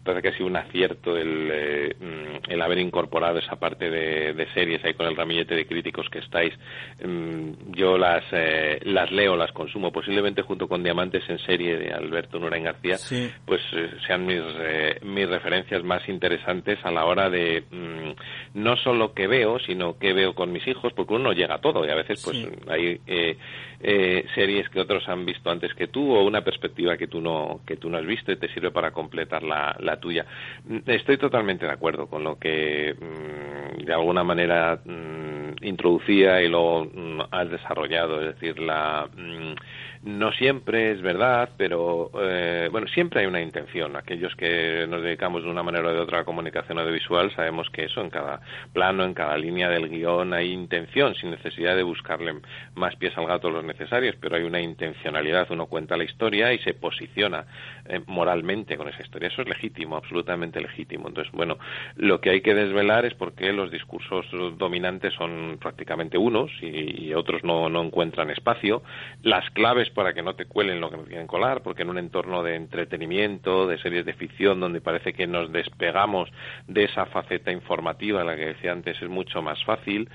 parece 0.04 0.20
que 0.20 0.28
ha 0.28 0.36
sido 0.36 0.46
un 0.46 0.56
acierto 0.56 1.16
el, 1.16 1.48
eh, 1.50 1.96
el 2.48 2.60
haber 2.60 2.78
incorporado 2.78 3.38
esa 3.38 3.56
parte 3.56 3.88
de, 3.88 4.46
series 4.52 4.84
ahí 4.84 4.92
con 4.92 5.06
el 5.06 5.16
ramillete 5.16 5.54
de 5.54 5.66
críticos 5.66 6.10
que 6.10 6.18
estáis. 6.18 6.52
Mm, 7.02 7.72
yo 7.72 7.96
las, 7.96 8.24
eh, 8.32 8.78
las 8.82 9.10
leo, 9.10 9.36
las 9.36 9.52
consumo, 9.52 9.90
posiblemente 9.90 10.42
junto 10.42 10.68
con 10.68 10.82
Diamantes 10.82 11.24
en 11.30 11.38
serie 11.38 11.78
de 11.78 11.94
Alberto 11.94 12.38
Nurain 12.38 12.64
García, 12.64 12.98
pues 13.46 13.62
sean 14.06 14.26
mis, 14.26 14.42
mis 15.02 15.28
referencias 15.28 15.61
más 15.84 16.08
interesantes 16.08 16.78
a 16.84 16.90
la 16.90 17.04
hora 17.04 17.30
de 17.30 17.64
mm, 17.70 18.60
no 18.60 18.76
solo 18.76 19.12
que 19.14 19.26
veo, 19.26 19.58
sino 19.58 19.98
que 19.98 20.12
veo 20.12 20.34
con 20.34 20.52
mis 20.52 20.66
hijos, 20.66 20.92
porque 20.92 21.14
uno 21.14 21.32
llega 21.32 21.56
a 21.56 21.60
todo 21.60 21.84
y 21.84 21.90
a 21.90 21.94
veces 21.94 22.22
pues 22.24 22.46
hay 22.68 23.00
eh, 23.06 23.36
eh, 23.80 24.24
series 24.34 24.68
que 24.68 24.80
otros 24.80 25.08
han 25.08 25.24
visto 25.24 25.50
antes 25.50 25.74
que 25.74 25.88
tú 25.88 26.12
o 26.12 26.24
una 26.24 26.42
perspectiva 26.42 26.96
que 26.96 27.08
tú 27.08 27.20
no 27.20 27.60
que 27.66 27.76
tú 27.76 27.90
no 27.90 27.98
has 27.98 28.06
visto 28.06 28.32
y 28.32 28.36
te 28.36 28.52
sirve 28.52 28.70
para 28.70 28.90
completar 28.92 29.42
la, 29.42 29.76
la 29.80 29.98
tuya. 29.98 30.26
Mm, 30.66 30.78
estoy 30.86 31.18
totalmente 31.18 31.66
de 31.66 31.72
acuerdo 31.72 32.06
con 32.06 32.24
lo 32.24 32.38
que 32.38 32.94
mm, 32.94 33.84
de 33.84 33.92
alguna 33.92 34.24
manera 34.24 34.80
introducía 35.60 36.42
y 36.42 36.48
luego 36.48 36.88
has 37.30 37.50
desarrollado, 37.50 38.20
es 38.20 38.34
decir, 38.34 38.58
la 38.58 39.08
no 40.02 40.32
siempre 40.32 40.90
es 40.90 41.00
verdad, 41.00 41.50
pero 41.56 42.10
eh, 42.20 42.68
bueno, 42.72 42.88
siempre 42.88 43.20
hay 43.20 43.26
una 43.26 43.40
intención. 43.40 43.94
Aquellos 43.94 44.34
que 44.34 44.84
nos 44.88 45.02
dedicamos 45.02 45.44
de 45.44 45.50
una 45.52 45.62
manera 45.62 45.88
o 45.88 45.92
de 45.92 46.00
otra 46.00 46.18
la 46.18 46.24
comunicación 46.24 46.78
audiovisual 46.78 47.30
sabemos 47.34 47.68
que 47.70 47.84
eso 47.84 48.00
en 48.00 48.10
cada 48.10 48.40
plano, 48.72 49.04
en 49.04 49.14
cada 49.14 49.36
línea 49.36 49.68
del 49.68 49.88
guion 49.88 50.32
hay 50.32 50.52
intención, 50.52 51.14
sin 51.14 51.30
necesidad 51.30 51.76
de 51.76 51.82
buscarle 51.82 52.34
más 52.74 52.96
pies 52.96 53.16
al 53.16 53.26
gato 53.26 53.50
los 53.50 53.64
necesarios, 53.64 54.16
pero 54.20 54.36
hay 54.36 54.42
una 54.42 54.60
intencionalidad. 54.60 55.50
Uno 55.50 55.66
cuenta 55.66 55.96
la 55.96 56.04
historia 56.04 56.52
y 56.52 56.58
se 56.58 56.74
posiciona 56.74 57.44
eh, 57.92 58.00
moralmente 58.06 58.76
con 58.78 58.88
esa 58.88 59.02
historia. 59.02 59.28
Eso 59.28 59.42
es 59.42 59.48
legítimo, 59.48 59.96
absolutamente 59.96 60.60
legítimo. 60.60 61.08
Entonces, 61.08 61.30
bueno, 61.32 61.58
lo 61.96 62.20
que 62.20 62.30
hay 62.30 62.40
que 62.40 62.54
desvelar 62.54 63.04
es 63.04 63.12
por 63.14 63.34
qué 63.34 63.52
los 63.52 63.70
discursos 63.70 64.26
dominantes 64.56 65.12
son 65.12 65.58
prácticamente 65.60 66.16
unos 66.16 66.50
y, 66.62 67.12
otros 67.12 67.44
no, 67.44 67.68
no 67.68 67.82
encuentran 67.82 68.30
espacio. 68.30 68.82
Las 69.22 69.50
claves 69.50 69.90
para 69.90 70.14
que 70.14 70.22
no 70.22 70.34
te 70.34 70.46
cuelen 70.46 70.80
lo 70.80 70.90
que 70.90 70.96
nos 70.96 71.06
quieren 71.06 71.26
colar, 71.26 71.62
porque 71.62 71.82
en 71.82 71.90
un 71.90 71.98
entorno 71.98 72.42
de 72.42 72.54
entretenimiento, 72.54 73.66
de 73.66 73.76
series 73.78 74.06
de 74.06 74.14
ficción, 74.14 74.60
donde 74.60 74.80
parece 74.80 75.12
que 75.12 75.26
nos 75.26 75.52
despegamos 75.52 76.30
de 76.66 76.84
esa 76.84 77.04
faceta 77.06 77.52
informativa, 77.52 78.24
la 78.24 78.36
que 78.36 78.46
decía 78.46 78.72
antes, 78.72 79.00
es 79.02 79.08
mucho 79.10 79.42
más 79.42 79.62
fácil 79.64 80.08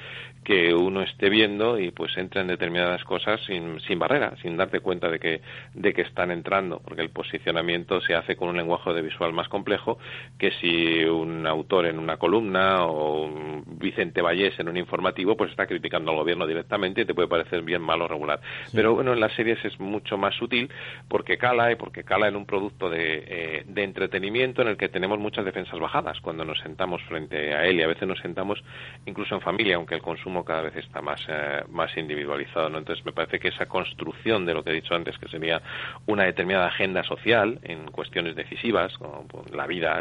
que 0.47 0.73
uno 0.73 1.01
esté 1.01 1.29
viendo 1.29 1.77
y 1.77 1.91
pues 1.91 2.17
entra 2.17 2.39
en 2.39 2.47
determinadas 2.47 3.03
cosas 3.03 3.41
sin, 3.45 3.81
sin 3.81 3.99
barrera, 3.99 4.33
sin 4.41 4.55
darte 4.55 4.79
cuenta 4.79 5.09
de 5.09 5.19
que, 5.19 5.41
de 5.73 5.93
que 5.93 6.03
están 6.03 6.31
entrando, 6.31 6.81
porque 6.85 7.01
el 7.01 7.09
posicionamiento 7.09 7.66
se 8.05 8.15
hace 8.15 8.35
con 8.35 8.49
un 8.49 8.57
lenguaje 8.57 8.93
de 8.93 9.01
visual 9.01 9.33
más 9.33 9.49
complejo 9.49 9.97
que 10.37 10.51
si 10.51 11.03
un 11.03 11.45
autor 11.45 11.85
en 11.85 11.99
una 11.99 12.17
columna 12.17 12.85
o 12.85 13.25
un 13.25 13.63
Vicente 13.79 14.21
Vallés 14.21 14.59
en 14.59 14.69
un 14.69 14.77
informativo 14.77 15.35
pues 15.35 15.51
está 15.51 15.67
criticando 15.67 16.11
al 16.11 16.17
gobierno 16.17 16.47
directamente 16.47 17.01
y 17.01 17.05
te 17.05 17.13
puede 17.13 17.27
parecer 17.27 17.61
bien 17.63 17.81
malo 17.81 18.05
o 18.05 18.07
regular. 18.07 18.39
Pero 18.73 18.95
bueno, 18.95 19.13
en 19.13 19.19
las 19.19 19.33
series 19.33 19.63
es 19.65 19.79
mucho 19.79 20.17
más 20.17 20.35
sutil 20.35 20.69
porque 21.07 21.37
cala 21.37 21.71
y 21.71 21.75
porque 21.75 22.03
cala 22.03 22.27
en 22.27 22.35
un 22.35 22.45
producto 22.45 22.89
de, 22.89 23.23
eh, 23.27 23.63
de 23.67 23.83
entretenimiento 23.83 24.61
en 24.61 24.69
el 24.69 24.77
que 24.77 24.89
tenemos 24.89 25.19
muchas 25.19 25.45
defensas 25.45 25.79
bajadas 25.79 26.19
cuando 26.21 26.45
nos 26.45 26.59
sentamos 26.59 27.01
frente 27.03 27.53
a 27.53 27.65
él 27.65 27.79
y 27.79 27.83
a 27.83 27.87
veces 27.87 28.07
nos 28.07 28.19
sentamos 28.19 28.63
incluso 29.05 29.35
en 29.35 29.41
familia, 29.41 29.75
aunque 29.75 29.95
el 29.95 30.01
consumo 30.01 30.43
cada 30.43 30.61
vez 30.61 30.75
está 30.75 31.01
más, 31.01 31.21
eh, 31.27 31.63
más 31.69 31.95
individualizado. 31.97 32.69
¿no? 32.69 32.77
Entonces, 32.77 33.05
me 33.05 33.11
parece 33.11 33.39
que 33.39 33.49
esa 33.49 33.65
construcción 33.65 34.45
de 34.45 34.53
lo 34.53 34.63
que 34.63 34.71
he 34.71 34.73
dicho 34.73 34.95
antes, 34.95 35.17
que 35.17 35.27
sería 35.27 35.61
una 36.05 36.23
determinada 36.23 36.67
agenda 36.67 37.03
social 37.03 37.46
en 37.63 37.91
cuestiones 37.91 38.35
decisivas, 38.35 38.97
como 38.97 39.25
pues, 39.27 39.51
la 39.51 39.67
vida, 39.67 39.99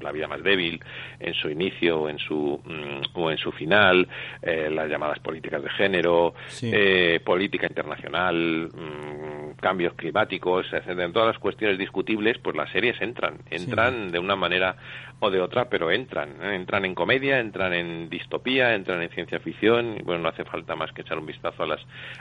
la 0.00 0.12
vida 0.12 0.26
más 0.26 0.42
débil, 0.42 0.80
en 1.20 1.34
su 1.34 1.50
inicio 1.50 2.02
o 2.02 2.08
en 2.08 2.18
su, 2.18 2.60
mm, 2.64 3.18
o 3.18 3.30
en 3.30 3.38
su 3.38 3.52
final, 3.52 4.08
eh, 4.42 4.68
las 4.70 4.88
llamadas 4.88 5.18
políticas 5.20 5.62
de 5.62 5.70
género, 5.70 6.34
eh, 6.62 7.20
política 7.24 7.66
internacional, 7.66 8.68
mm, 8.68 9.60
cambios 9.60 9.94
climáticos, 9.94 10.66
en 10.72 11.12
todas 11.12 11.28
las 11.28 11.38
cuestiones 11.38 11.78
discutibles, 11.78 12.38
pues 12.38 12.56
las 12.56 12.70
series 12.70 13.00
entran, 13.00 13.38
entran 13.50 14.10
de 14.10 14.18
una 14.18 14.36
manera 14.36 14.76
o 15.20 15.30
de 15.30 15.40
otra, 15.40 15.68
pero 15.68 15.90
entran, 15.90 16.42
entran 16.42 16.84
en 16.84 16.94
comedia, 16.94 17.40
entran 17.40 17.72
en 17.72 18.08
distopía, 18.08 18.74
entran 18.74 19.02
en 19.02 19.10
ciencia 19.10 19.40
ficción 19.40 19.96
y 19.98 20.02
bueno, 20.02 20.22
no 20.22 20.28
hace 20.28 20.44
falta 20.44 20.76
más 20.76 20.92
que 20.92 21.02
echar 21.02 21.18
un 21.18 21.26
vistazo 21.26 21.64
a 21.64 21.66
las, 21.66 21.80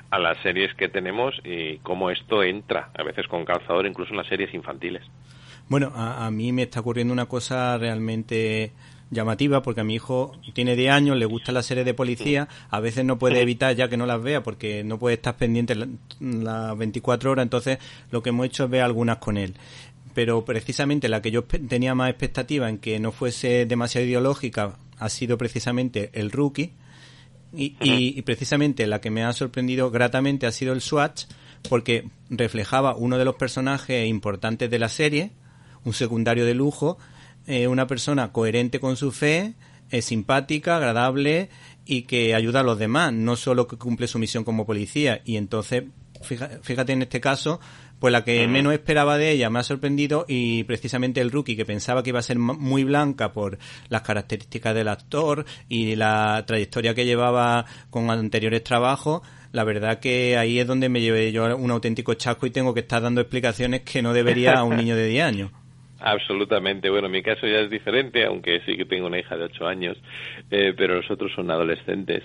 a 0.09 0.17
las 0.17 0.37
series 0.39 0.73
que 0.73 0.89
tenemos 0.89 1.39
y 1.43 1.77
cómo 1.79 2.09
esto 2.09 2.43
entra, 2.43 2.89
a 2.97 3.03
veces 3.03 3.27
con 3.27 3.45
calzador, 3.45 3.85
incluso 3.85 4.11
en 4.11 4.17
las 4.17 4.27
series 4.27 4.53
infantiles. 4.57 5.03
Bueno, 5.69 5.91
a, 5.95 6.29
mí 6.31 6.51
me 6.53 6.63
está 6.63 6.79
ocurriendo 6.79 7.13
una 7.13 7.25
cosa 7.25 7.77
realmente 7.77 8.71
llamativa 9.11 9.61
porque 9.61 9.81
a 9.81 9.83
mi 9.83 9.95
hijo 9.95 10.33
tiene 10.53 10.75
10 10.75 10.91
años, 10.91 11.17
le 11.17 11.25
gusta 11.25 11.51
la 11.51 11.63
serie 11.63 11.83
de 11.83 11.93
policía, 11.93 12.47
a 12.69 12.79
veces 12.79 13.03
no 13.05 13.17
puede 13.17 13.41
evitar 13.41 13.75
ya 13.75 13.89
que 13.89 13.97
no 13.97 14.05
las 14.05 14.21
vea 14.21 14.43
porque 14.43 14.83
no 14.83 14.97
puede 14.97 15.15
estar 15.15 15.35
pendiente 15.35 15.75
las 16.19 16.77
24 16.77 17.31
horas, 17.31 17.43
entonces 17.43 17.79
lo 18.11 18.23
que 18.23 18.29
hemos 18.29 18.45
hecho 18.45 18.65
es 18.65 18.69
ver 18.69 18.81
algunas 18.81 19.17
con 19.17 19.37
él. 19.37 19.55
Pero 20.13 20.45
precisamente 20.45 21.09
la 21.09 21.21
que 21.21 21.31
yo 21.31 21.43
tenía 21.43 21.95
más 21.95 22.09
expectativa 22.09 22.69
en 22.69 22.77
que 22.77 22.99
no 22.99 23.11
fuese 23.11 23.65
demasiado 23.65 24.07
ideológica 24.07 24.77
ha 24.97 25.09
sido 25.09 25.37
precisamente 25.37 26.11
el 26.13 26.31
rookie, 26.31 26.71
y, 27.53 28.21
precisamente 28.23 28.85
la 28.87 29.01
que 29.01 29.09
me 29.09 29.23
ha 29.23 29.33
sorprendido 29.33 29.89
gratamente 29.89 30.45
ha 30.45 30.51
sido 30.51 30.73
el 30.73 30.81
Swatch, 30.81 31.25
porque 31.69 32.07
reflejaba 32.29 32.95
uno 32.95 33.17
de 33.17 33.25
los 33.25 33.35
personajes 33.35 34.07
importantes 34.07 34.69
de 34.69 34.79
la 34.79 34.89
serie, 34.89 35.31
un 35.83 35.93
secundario 35.93 36.45
de 36.45 36.53
lujo, 36.53 36.97
eh, 37.45 37.67
una 37.67 37.87
persona 37.87 38.31
coherente 38.31 38.79
con 38.79 38.97
su 38.97 39.11
fe, 39.11 39.53
eh, 39.89 40.01
simpática, 40.01 40.77
agradable 40.77 41.49
y 41.85 42.01
que 42.03 42.35
ayuda 42.35 42.59
a 42.59 42.63
los 42.63 42.77
demás, 42.77 43.13
no 43.13 43.37
solo 43.37 43.67
que 43.67 43.77
cumple 43.77 44.07
su 44.07 44.19
misión 44.19 44.43
como 44.43 44.65
policía. 44.65 45.21
Y 45.23 45.37
entonces, 45.37 45.85
fíjate 46.61 46.91
en 46.91 47.03
este 47.03 47.21
caso, 47.21 47.61
pues 47.99 48.11
la 48.11 48.23
que 48.23 48.47
menos 48.47 48.73
esperaba 48.73 49.17
de 49.17 49.31
ella 49.31 49.49
me 49.49 49.59
ha 49.59 49.63
sorprendido 49.63 50.25
y 50.27 50.63
precisamente 50.65 51.21
el 51.21 51.31
rookie 51.31 51.55
que 51.55 51.65
pensaba 51.65 52.03
que 52.03 52.09
iba 52.09 52.19
a 52.19 52.23
ser 52.23 52.37
muy 52.37 52.83
blanca 52.83 53.33
por 53.33 53.57
las 53.89 54.01
características 54.01 54.75
del 54.75 54.87
actor 54.87 55.45
y 55.67 55.95
la 55.95 56.43
trayectoria 56.45 56.93
que 56.93 57.05
llevaba 57.05 57.65
con 57.89 58.09
anteriores 58.09 58.63
trabajos, 58.63 59.21
la 59.57 59.63
verdad 59.63 59.99
que 59.99 60.37
ahí 60.37 60.59
es 60.59 60.67
donde 60.67 60.87
me 60.87 61.01
llevé 61.01 61.31
yo 61.31 61.57
un 61.57 61.71
auténtico 61.71 62.13
chasco 62.13 62.45
y 62.45 62.51
tengo 62.51 62.75
que 62.75 62.81
estar 62.81 63.01
dando 63.01 63.21
explicaciones 63.21 63.81
que 63.81 64.03
no 64.03 64.13
debería 64.13 64.53
a 64.53 64.63
un 64.63 64.77
niño 64.77 64.95
de 64.95 65.07
10 65.07 65.25
años. 65.25 65.51
Absolutamente. 65.99 66.91
Bueno, 66.91 67.09
mi 67.09 67.23
caso 67.23 67.47
ya 67.47 67.61
es 67.61 67.71
diferente, 67.71 68.23
aunque 68.23 68.61
sí 68.67 68.77
que 68.77 68.85
tengo 68.85 69.07
una 69.07 69.17
hija 69.17 69.35
de 69.35 69.45
8 69.45 69.65
años, 69.65 69.97
eh, 70.51 70.75
pero 70.77 70.97
los 70.97 71.09
otros 71.09 71.31
son 71.33 71.49
adolescentes. 71.49 72.21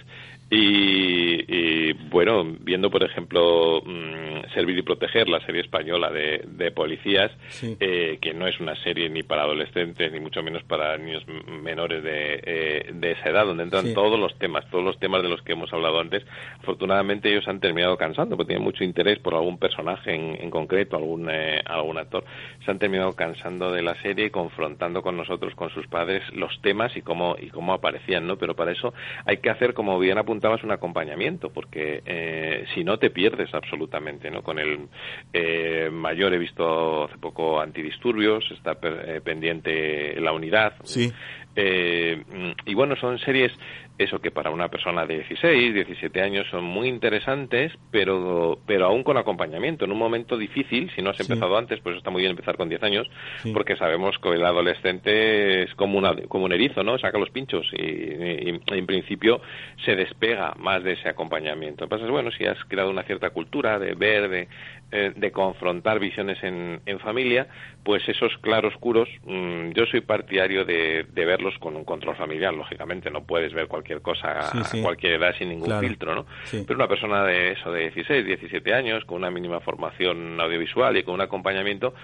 Y, 0.55 1.95
bueno, 2.11 2.45
viendo 2.61 2.91
por 2.91 3.03
ejemplo 3.03 3.81
mm, 3.87 4.53
Servir 4.53 4.77
y 4.77 4.83
Proteger, 4.83 5.27
la 5.27 5.41
serie 5.47 5.63
española 5.63 6.11
de, 6.11 6.45
de 6.47 6.71
policías, 6.71 7.33
eh, 7.81 8.19
que 8.21 8.35
no 8.35 8.47
es 8.47 8.61
una 8.61 8.77
serie 8.77 9.09
ni 9.09 9.23
para 9.23 9.45
adolescentes, 9.45 10.13
ni 10.13 10.21
mucho 10.21 10.43
menos 10.43 10.63
para 10.65 10.99
niños 10.99 11.25
menores 11.63 12.05
de, 12.05 12.43
eh, 12.45 12.91
de 12.93 13.13
esa 13.13 13.31
edad, 13.31 13.47
donde 13.47 13.63
entran 13.63 13.95
todos 13.95 14.21
los 14.21 14.39
temas, 14.39 14.69
todos 14.71 14.85
los 14.85 14.99
temas 14.99 15.23
de 15.23 15.31
los 15.31 15.41
que 15.41 15.53
hemos 15.53 15.73
hablado 15.73 15.99
antes. 16.01 16.23
Afortunadamente 16.61 17.31
ellos 17.31 17.49
han 17.49 17.59
terminado 17.59 17.97
cansando, 17.97 18.37
porque 18.37 18.49
tienen 18.49 18.65
mucho 18.65 18.85
interés 18.85 19.19
por 19.21 19.35
algún 19.35 19.57
personaje 19.57 20.15
en, 20.15 20.51
concreto, 20.51 20.99
algún, 20.99 21.31
eh, 21.31 21.63
algún 21.65 21.97
actor. 21.97 22.25
Se 22.63 22.71
han 22.71 22.79
terminado 22.79 23.15
cansando 23.15 23.73
de 23.73 23.81
la 23.81 23.95
serie 24.03 24.27
y 24.27 24.31
confrontando 24.31 25.01
con 25.01 25.17
nosotros, 25.17 25.55
con 25.55 25.71
sus 25.71 25.87
padres, 25.87 26.23
los 26.35 26.61
temas 26.61 26.95
y 26.95 27.01
cómo, 27.01 27.37
y 27.41 27.49
cómo 27.49 27.73
aparecían, 27.73 28.27
¿no? 28.27 28.37
Pero 28.37 28.55
para 28.55 28.73
eso 28.73 28.93
hay 29.25 29.39
que 29.39 29.49
hacer, 29.49 29.73
como 29.73 29.99
bien 29.99 30.19
un 30.65 30.73
acompañamiento, 30.73 31.51
porque 31.51 32.03
eh, 32.05 32.65
si 32.75 32.85
no 32.85 32.99
te 32.99 33.11
pierdes 33.11 33.53
absolutamente, 33.55 34.31
¿no? 34.31 34.43
Con 34.43 34.59
el 34.59 34.89
eh, 35.33 35.89
mayor 35.93 36.35
he 36.35 36.39
visto 36.39 37.05
hace 37.05 37.19
poco 37.19 37.61
antidisturbios, 37.61 38.45
está 38.51 38.77
eh, 38.83 39.21
pendiente 39.25 40.21
la 40.21 40.33
unidad. 40.33 40.75
Sí. 40.85 41.13
Eh, 41.55 42.23
y 42.65 42.75
bueno, 42.75 42.97
son 42.97 43.19
series, 43.19 43.53
eso 43.99 44.21
que 44.21 44.31
para 44.31 44.51
una 44.51 44.69
persona 44.69 45.07
de 45.07 45.17
16, 45.17 45.75
17 45.75 46.21
años 46.23 46.47
son 46.51 46.65
muy 46.65 46.89
interesantes, 46.89 47.73
pero, 47.91 48.59
pero 48.67 48.87
aún 48.87 49.03
con 49.03 49.17
acompañamiento. 49.17 49.85
En 49.85 49.93
un 49.93 49.99
momento 49.99 50.37
difícil, 50.37 50.91
si 50.95 51.03
no 51.03 51.11
has 51.11 51.21
empezado 51.21 51.57
antes, 51.57 51.81
pues 51.81 51.97
está 51.97 52.11
muy 52.11 52.21
bien 52.21 52.31
empezar 52.31 52.57
con 52.57 52.69
10 52.69 52.83
años, 52.83 53.11
porque 53.53 53.77
sabemos 53.77 54.19
que 54.19 54.31
el 54.31 54.45
adolescente 54.45 55.63
es 55.65 55.75
como, 55.75 55.99
una, 55.99 56.15
como 56.29 56.47
un 56.47 56.53
erizo, 56.53 56.83
¿no? 56.83 56.99
Saca 56.99 57.19
los 57.19 57.31
pinchos 57.31 57.67
y, 57.73 58.61
en 58.67 58.87
principio 58.87 59.41
se 59.85 59.95
despega 59.95 60.55
más 60.59 60.83
de 60.83 60.93
ese 60.93 61.09
acompañamiento. 61.09 61.85
Lo 61.85 61.89
que 61.89 61.91
pasa 61.97 62.05
es, 62.05 62.11
bueno, 62.11 62.31
si 62.31 62.45
has 62.47 62.59
creado 62.65 62.91
una 62.91 63.03
cierta 63.03 63.31
cultura 63.31 63.79
de 63.79 63.95
ver, 63.95 64.29
de, 64.29 64.49
eh, 64.93 65.13
de 65.17 65.33
confrontar 65.33 65.99
visiones 65.99 66.43
en, 66.43 66.81
en, 66.87 67.01
familia, 67.01 67.49
pues 67.83 68.07
esos 68.09 68.37
claroscuros, 68.43 69.09
mm, 69.25 69.71
yo 69.71 69.87
soy 69.87 70.03
partidario 70.03 70.65
de, 70.65 71.07
de 71.13 71.25
ver 71.25 71.41
con 71.59 71.77
un 71.77 71.85
control 71.85 72.15
familiar, 72.15 72.53
lógicamente, 72.55 73.11
no 73.11 73.25
puedes 73.25 73.53
ver 73.53 73.69
cualquier 73.69 74.03
cosa 74.03 74.51
a 74.51 74.83
cualquier 74.83 75.15
edad 75.15 75.35
sin 75.39 75.49
ningún 75.49 75.81
filtro, 75.81 76.15
¿no? 76.15 76.27
Pero 76.51 76.75
una 76.75 76.89
persona 76.89 77.25
de 77.25 77.53
eso, 77.53 77.73
de 77.73 77.91
16, 77.91 78.27
17 78.27 78.75
años, 78.75 79.05
con 79.05 79.17
una 79.17 79.31
mínima 79.31 79.61
formación 79.61 80.41
audiovisual 80.41 80.97
y 80.97 81.03
con 81.03 81.15
un 81.15 81.23
acompañamiento, 81.23 81.95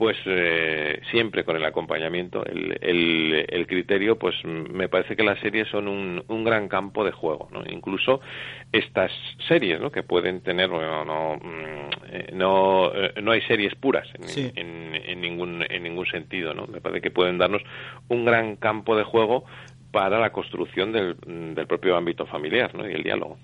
pues 0.00 0.16
eh, 0.24 0.98
siempre 1.10 1.44
con 1.44 1.56
el 1.56 1.64
acompañamiento, 1.66 2.42
el, 2.46 3.44
el, 3.46 3.66
criterio, 3.66 4.18
pues 4.18 4.34
me 4.46 4.88
parece 4.88 5.14
que 5.14 5.22
las 5.22 5.38
series 5.40 5.68
son 5.68 5.88
un, 5.88 6.24
un 6.26 6.42
gran 6.42 6.68
campo 6.68 7.04
de 7.04 7.12
juego, 7.12 7.50
¿no? 7.52 7.62
Incluso 7.70 8.22
estas 8.72 9.12
series, 9.46 9.78
¿no? 9.78 9.92
Que 9.92 10.02
pueden 10.02 10.40
tener, 10.40 10.70
bueno, 10.70 11.04
no, 11.04 11.36
mm, 11.36 12.34
no, 12.34 12.90
eh, 12.94 13.12
no 13.20 13.32
hay 13.32 13.42
series 13.42 13.74
puras 13.74 14.08
en, 14.14 14.94
en, 15.04 15.20
ningún, 15.20 15.66
en 15.68 15.82
ningún 15.82 16.06
sentido, 16.06 16.54
¿no? 16.54 16.66
Me 16.66 16.80
parece 16.80 17.02
que 17.02 17.10
pueden 17.10 17.36
darnos 17.36 17.60
un 18.08 18.24
gran 18.24 18.56
campo 18.56 18.96
de 18.96 19.04
juego 19.04 19.44
para 19.92 20.18
la 20.18 20.32
construcción 20.32 20.92
del, 20.92 21.16
del 21.54 21.66
propio 21.66 21.94
ámbito 21.94 22.24
familiar, 22.24 22.74
¿no? 22.74 22.88
Y 22.88 22.94
el 22.94 23.02
diálogo. 23.02 23.36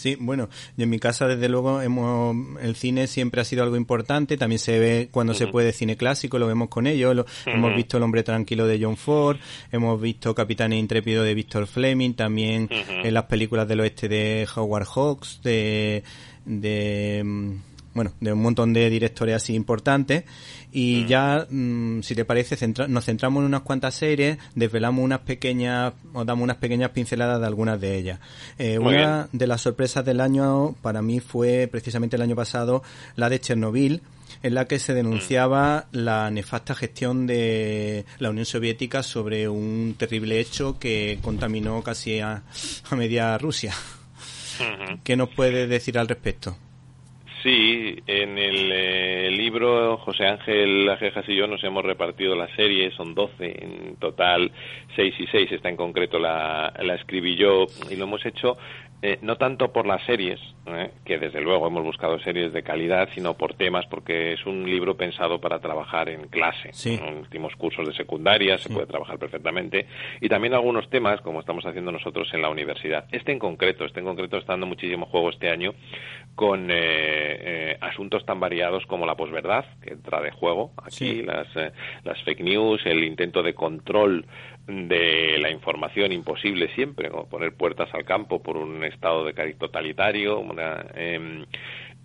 Sí, 0.00 0.16
bueno, 0.18 0.48
en 0.78 0.88
mi 0.88 0.98
casa 0.98 1.26
desde 1.26 1.50
luego 1.50 1.82
hemos, 1.82 2.34
el 2.62 2.74
cine 2.74 3.06
siempre 3.06 3.42
ha 3.42 3.44
sido 3.44 3.62
algo 3.62 3.76
importante, 3.76 4.38
también 4.38 4.58
se 4.58 4.78
ve 4.78 5.08
cuando 5.10 5.34
se 5.34 5.46
puede 5.46 5.74
cine 5.74 5.98
clásico, 5.98 6.38
lo 6.38 6.46
vemos 6.46 6.70
con 6.70 6.86
ellos, 6.86 7.26
hemos 7.44 7.76
visto 7.76 7.98
El 7.98 8.04
hombre 8.04 8.22
tranquilo 8.22 8.66
de 8.66 8.82
John 8.82 8.96
Ford, 8.96 9.36
hemos 9.70 10.00
visto 10.00 10.34
Capitán 10.34 10.72
Intrépido 10.72 11.22
de 11.22 11.34
Víctor 11.34 11.66
Fleming, 11.66 12.14
también 12.14 12.66
en 12.70 13.12
las 13.12 13.24
películas 13.24 13.68
del 13.68 13.80
oeste 13.80 14.08
de 14.08 14.48
Howard 14.56 14.86
Hawks, 14.86 15.40
de, 15.42 16.02
de 16.46 17.22
mm, 17.22 17.52
bueno, 17.94 18.12
de 18.20 18.32
un 18.32 18.42
montón 18.42 18.72
de 18.72 18.88
directores 18.88 19.36
así 19.36 19.54
importantes 19.54 20.24
y 20.72 21.02
mm. 21.02 21.06
ya, 21.06 21.46
mm, 21.48 22.02
si 22.02 22.14
te 22.14 22.24
parece, 22.24 22.56
nos 22.88 23.04
centramos 23.04 23.40
en 23.40 23.46
unas 23.46 23.62
cuantas 23.62 23.94
series, 23.94 24.38
desvelamos 24.54 25.04
unas 25.04 25.20
pequeñas, 25.20 25.92
o 26.12 26.24
damos 26.24 26.44
unas 26.44 26.58
pequeñas 26.58 26.90
pinceladas 26.90 27.40
de 27.40 27.46
algunas 27.46 27.80
de 27.80 27.96
ellas. 27.96 28.20
Eh, 28.58 28.78
una 28.78 29.28
de 29.32 29.46
las 29.46 29.60
sorpresas 29.62 30.04
del 30.04 30.20
año 30.20 30.74
para 30.82 31.02
mí 31.02 31.20
fue 31.20 31.68
precisamente 31.70 32.16
el 32.16 32.22
año 32.22 32.36
pasado 32.36 32.82
la 33.16 33.28
de 33.28 33.40
Chernobyl, 33.40 34.02
en 34.42 34.54
la 34.54 34.66
que 34.66 34.78
se 34.78 34.94
denunciaba 34.94 35.86
mm. 35.92 35.96
la 35.98 36.30
nefasta 36.30 36.74
gestión 36.74 37.26
de 37.26 38.04
la 38.18 38.30
Unión 38.30 38.46
Soviética 38.46 39.02
sobre 39.02 39.48
un 39.48 39.96
terrible 39.98 40.38
hecho 40.38 40.78
que 40.78 41.18
contaminó 41.20 41.82
casi 41.82 42.20
a, 42.20 42.42
media 42.96 43.36
Rusia. 43.38 43.74
¿Qué 45.04 45.16
nos 45.16 45.30
puede 45.30 45.66
decir 45.66 45.98
al 45.98 46.06
respecto? 46.06 46.56
Sí, 47.42 47.96
en 48.06 48.36
el 48.36 48.70
eh, 48.70 49.30
libro 49.30 49.96
José 49.98 50.26
Ángel 50.26 50.88
Ajejas 50.90 51.26
y 51.26 51.36
yo 51.36 51.46
nos 51.46 51.64
hemos 51.64 51.82
repartido 51.82 52.34
la 52.36 52.54
serie, 52.54 52.90
son 52.90 53.14
12 53.14 53.64
en 53.64 53.96
total, 53.96 54.52
6 54.94 55.14
y 55.18 55.26
6, 55.26 55.52
esta 55.52 55.70
en 55.70 55.76
concreto 55.76 56.18
la, 56.18 56.70
la 56.82 56.94
escribí 56.96 57.36
yo 57.36 57.64
y 57.90 57.96
lo 57.96 58.04
hemos 58.04 58.26
hecho 58.26 58.58
eh, 59.02 59.18
no 59.22 59.36
tanto 59.36 59.72
por 59.72 59.86
las 59.86 60.04
series, 60.04 60.38
¿eh? 60.66 60.90
que 61.06 61.18
desde 61.18 61.40
luego 61.40 61.66
hemos 61.66 61.82
buscado 61.82 62.18
series 62.18 62.52
de 62.52 62.62
calidad, 62.62 63.08
sino 63.14 63.32
por 63.32 63.54
temas, 63.54 63.86
porque 63.86 64.34
es 64.34 64.44
un 64.44 64.68
libro 64.68 64.94
pensado 64.94 65.40
para 65.40 65.58
trabajar 65.58 66.10
en 66.10 66.28
clase. 66.28 66.70
En 66.84 67.16
últimos 67.16 67.56
cursos 67.56 67.86
de 67.86 67.94
secundaria 67.94 68.58
se 68.58 68.68
puede 68.68 68.86
trabajar 68.86 69.18
perfectamente. 69.18 69.86
Y 70.20 70.28
también 70.28 70.52
algunos 70.52 70.90
temas, 70.90 71.22
como 71.22 71.40
estamos 71.40 71.64
haciendo 71.64 71.90
nosotros 71.90 72.28
en 72.34 72.42
la 72.42 72.50
universidad. 72.50 73.06
Este 73.10 73.32
en 73.32 73.38
concreto, 73.38 73.86
este 73.86 74.00
en 74.00 74.06
concreto 74.06 74.36
está 74.36 74.52
dando 74.52 74.66
muchísimo 74.66 75.06
juego 75.06 75.30
este 75.30 75.48
año 75.48 75.72
con 76.40 76.68
eh, 76.70 77.76
asuntos 77.82 78.24
tan 78.24 78.40
variados 78.40 78.86
como 78.86 79.04
la 79.04 79.14
posverdad, 79.14 79.66
que 79.82 79.92
entra 79.92 80.22
de 80.22 80.30
juego 80.30 80.72
aquí, 80.82 81.20
las, 81.20 81.48
las 82.02 82.22
fake 82.24 82.40
news, 82.40 82.80
el 82.86 83.04
intento 83.04 83.42
de 83.42 83.52
control 83.52 84.24
de 84.66 85.36
la 85.38 85.50
información 85.50 86.12
imposible 86.12 86.68
siempre, 86.74 87.10
como 87.10 87.28
poner 87.28 87.52
puertas 87.52 87.92
al 87.92 88.06
campo 88.06 88.42
por 88.42 88.56
un 88.56 88.82
estado 88.84 89.22
de 89.26 89.34
cariz 89.34 89.58
totalitario, 89.58 90.38
una, 90.38 90.82
em, 90.94 91.44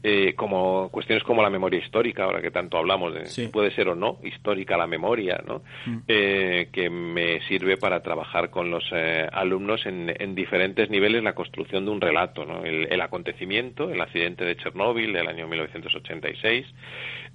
eh, 0.08 0.36
como 0.36 0.90
cuestiones 0.90 1.24
como 1.24 1.42
la 1.42 1.50
memoria 1.50 1.80
histórica, 1.80 2.26
ahora 2.26 2.40
que 2.40 2.52
tanto 2.52 2.78
hablamos 2.78 3.12
de 3.12 3.26
si 3.26 3.48
puede 3.48 3.72
ser 3.72 3.90
o 3.90 3.96
no 3.96 4.20
histórica 4.24 4.78
la 4.78 4.86
memoria, 4.86 5.42
¿no? 5.48 5.64
Mm. 5.88 5.98
Eh, 6.08 6.70
que 6.72 6.92
me 6.92 7.42
sirve 7.48 7.78
para 7.78 8.04
trabajar 8.04 8.52
con 8.52 8.70
los 8.70 8.84
eh, 8.92 9.28
alumnos 9.32 9.84
en, 9.88 10.14
en, 10.20 10.36
diferentes 10.36 10.92
niveles 10.92 11.24
la 11.24 11.34
construcción 11.34 11.86
de 11.86 11.92
un 11.92 12.02
relato, 12.02 12.46
¿no? 12.46 12.64
El, 12.64 12.88
el 12.94 13.02
acontecimiento, 13.02 13.90
el 13.90 14.00
accidente 14.00 14.46
de 14.46 14.56
Chernóbil 14.58 15.12
del 15.12 15.28
año 15.28 15.48
1986, 15.48 16.68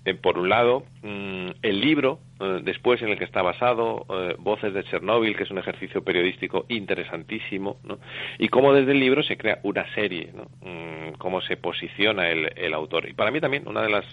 eh, 0.04 0.14
por 0.14 0.38
un 0.38 0.48
lado, 0.48 0.84
mm, 1.02 1.50
el 1.62 1.80
libro, 1.80 2.20
eh, 2.40 2.60
después 2.62 3.02
en 3.02 3.10
el 3.10 3.18
que 3.18 3.24
está 3.24 3.42
basado, 3.42 4.06
eh, 4.08 4.34
Voces 4.38 4.72
de 4.72 4.82
Chernóbil, 4.84 5.36
que 5.36 5.42
es 5.42 5.50
un 5.50 5.58
ejercicio 5.58 6.02
periodístico 6.02 6.64
interesantísimo, 6.68 7.78
¿no? 7.84 7.98
y 8.38 8.48
cómo 8.48 8.72
desde 8.72 8.92
el 8.92 9.00
libro 9.00 9.22
se 9.22 9.36
crea 9.36 9.58
una 9.62 9.84
serie, 9.94 10.30
¿no? 10.34 10.44
Mm, 10.62 11.18
cómo 11.18 11.42
se 11.42 11.56
posiciona 11.58 12.30
el, 12.30 12.50
el, 12.56 12.72
autor. 12.72 13.08
Y 13.08 13.12
para 13.12 13.30
mí 13.30 13.40
también 13.40 13.68
una 13.68 13.82
de 13.82 13.90
las 13.90 14.04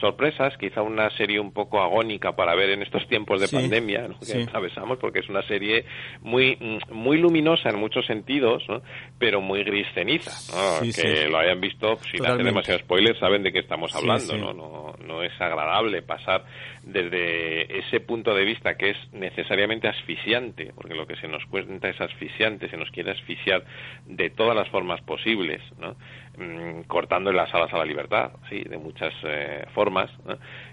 sorpresas, 0.00 0.56
quizá 0.56 0.80
una 0.80 1.10
serie 1.10 1.38
un 1.40 1.52
poco 1.52 1.80
agónica 1.82 2.34
para 2.34 2.54
ver 2.54 2.70
en 2.70 2.82
estos 2.82 3.06
tiempos 3.06 3.40
de 3.40 3.48
pandemia 3.48 4.08
que 4.24 4.42
atravesamos, 4.44 4.98
porque 4.98 5.18
es 5.18 5.28
una 5.28 5.42
serie 5.42 5.84
muy, 6.22 6.56
mm, 6.58 6.94
muy 6.94 7.18
luminosa 7.18 7.68
en 7.68 7.78
muchos 7.78 8.06
sentidos, 8.06 8.64
¿no? 8.68 8.80
pero 9.18 9.40
muy 9.40 9.62
gris 9.62 9.86
ceniza. 9.94 10.32
que 10.80 11.28
lo 11.28 11.38
hayan 11.38 11.60
visto, 11.60 11.96
sin 12.10 12.24
hacer 12.24 12.44
demasiado 12.44 12.80
spoiler, 12.80 13.18
saben 13.18 13.42
de 13.42 13.52
qué 13.52 13.58
estamos 13.58 13.94
hablando. 13.94 14.36
¿no? 14.36 14.52
No, 14.54 14.94
no 15.04 15.22
es 15.22 15.38
agradable 15.40 16.00
pasar 16.02 16.44
desde 16.82 17.57
ese 17.62 18.00
punto 18.00 18.34
de 18.34 18.44
vista 18.44 18.76
que 18.76 18.90
es 18.90 18.96
necesariamente 19.12 19.88
asfixiante, 19.88 20.72
porque 20.74 20.94
lo 20.94 21.06
que 21.06 21.16
se 21.16 21.28
nos 21.28 21.44
cuenta 21.46 21.88
es 21.88 22.00
asfixiante, 22.00 22.68
se 22.68 22.76
nos 22.76 22.90
quiere 22.90 23.12
asfixiar 23.12 23.64
de 24.06 24.30
todas 24.30 24.56
las 24.56 24.68
formas 24.68 25.00
posibles, 25.02 25.60
¿no? 25.78 25.96
Mm, 26.36 26.82
cortando 26.82 27.32
las 27.32 27.52
alas 27.54 27.72
a 27.72 27.78
la 27.78 27.84
libertad, 27.84 28.32
sí, 28.48 28.62
de 28.62 28.78
muchas 28.78 29.12
eh, 29.24 29.64
formas. 29.74 30.10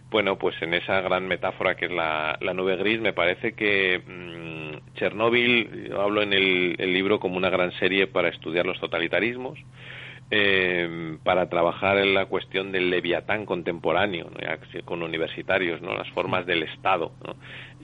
Bueno, 0.10 0.38
pues 0.38 0.56
en 0.62 0.74
esa 0.74 1.02
gran 1.02 1.28
metáfora 1.28 1.76
que 1.76 1.86
es 1.86 1.91
la, 1.91 2.38
nube 2.54 2.76
gris, 2.78 3.00
me 3.02 3.13
parece 3.13 3.54
que 3.54 4.02
mm, 4.06 4.95
Chernóbil, 4.95 5.89
yo 5.89 6.02
hablo 6.02 6.21
en 6.21 6.34
el 6.34 6.93
libro 6.93 7.19
como 7.19 7.38
una 7.38 7.50
gran 7.50 7.71
serie 7.74 8.08
para 8.08 8.30
estudiar 8.30 8.65
los 8.65 8.80
totalitarismos, 8.80 9.58
eh, 10.38 11.17
para 11.24 11.48
trabajar 11.48 11.98
en 11.98 12.13
la 12.13 12.26
cuestión 12.26 12.74
del 12.74 12.89
leviatán 12.89 13.45
contemporáneo, 13.45 14.30
con 14.84 15.02
universitarios, 15.02 15.82
¿no? 15.82 15.95
las 15.95 16.10
formas 16.10 16.45
del 16.45 16.63
Estado 16.63 17.13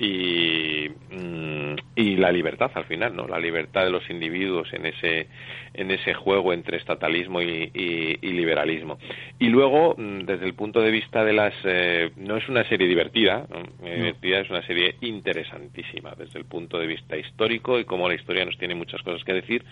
y, 0.01 0.89
mm, 1.11 1.75
y 1.95 2.15
la 2.15 2.31
libertad 2.31 2.71
al 2.73 2.85
final, 2.85 3.15
¿no? 3.15 3.27
la 3.27 3.39
libertad 3.39 3.83
de 3.83 3.91
los 3.91 4.09
individuos 4.09 4.73
en 4.73 4.87
ese, 4.87 5.27
en 5.75 5.91
ese 5.91 6.15
juego 6.15 6.53
entre 6.53 6.77
estatalismo 6.77 7.39
y, 7.39 8.17
liberalismo. 8.21 8.97
Y 9.37 9.49
luego, 9.49 9.93
mm, 9.95 10.21
desde 10.21 10.45
el 10.45 10.55
punto 10.55 10.81
de 10.81 10.89
vista 10.89 11.23
de 11.23 11.33
las... 11.33 11.53
Eh, 11.63 12.11
no 12.17 12.37
es 12.37 12.49
una 12.49 12.67
serie 12.67 12.87
divertida, 12.87 13.45
divertida, 13.83 14.39
es 14.39 14.49
una 14.49 14.65
serie 14.65 14.95
interesantísima 15.01 16.15
desde 16.17 16.39
el 16.39 16.45
punto 16.45 16.79
de 16.79 16.87
vista 16.87 17.15
histórico 17.15 17.79
y 17.79 17.85
como 17.85 18.09
la 18.09 18.15
historia 18.15 18.43
nos 18.43 18.57
tiene 18.57 18.73
muchas 18.73 19.03
cosas 19.03 19.23
que 19.23 19.33
decir 19.33 19.63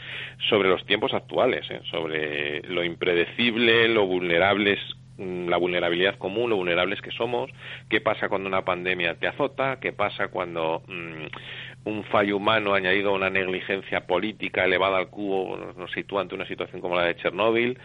sobre 0.49 0.69
los 0.69 0.85
tiempos 0.85 1.13
actuales, 1.13 1.65
¿eh? 1.71 1.81
sobre 1.89 2.61
lo 2.63 2.83
impredecible, 2.83 3.87
lo 3.87 4.05
vulnerables 4.05 4.79
la 5.19 5.57
vulnerabilidad 5.57 6.17
común, 6.17 6.49
lo 6.49 6.55
vulnerables 6.55 7.01
que 7.01 7.11
somos, 7.11 7.51
qué 7.89 8.01
pasa 8.01 8.29
cuando 8.29 8.47
una 8.47 8.63
pandemia 8.65 9.15
te 9.15 9.27
azota, 9.27 9.79
qué 9.79 9.91
pasa 9.91 10.29
cuando 10.29 10.81
mm, 10.87 11.25
un 11.89 12.03
fallo 12.05 12.37
humano 12.37 12.73
añadido 12.73 13.09
a 13.09 13.13
una 13.13 13.29
negligencia 13.29 14.05
política 14.05 14.63
elevada 14.63 14.97
al 14.97 15.09
cubo 15.09 15.57
nos 15.77 15.91
sitúa 15.91 16.21
ante 16.21 16.35
una 16.35 16.47
situación 16.47 16.81
como 16.81 16.95
la 16.95 17.03
de 17.03 17.15
Chernóbil. 17.15 17.77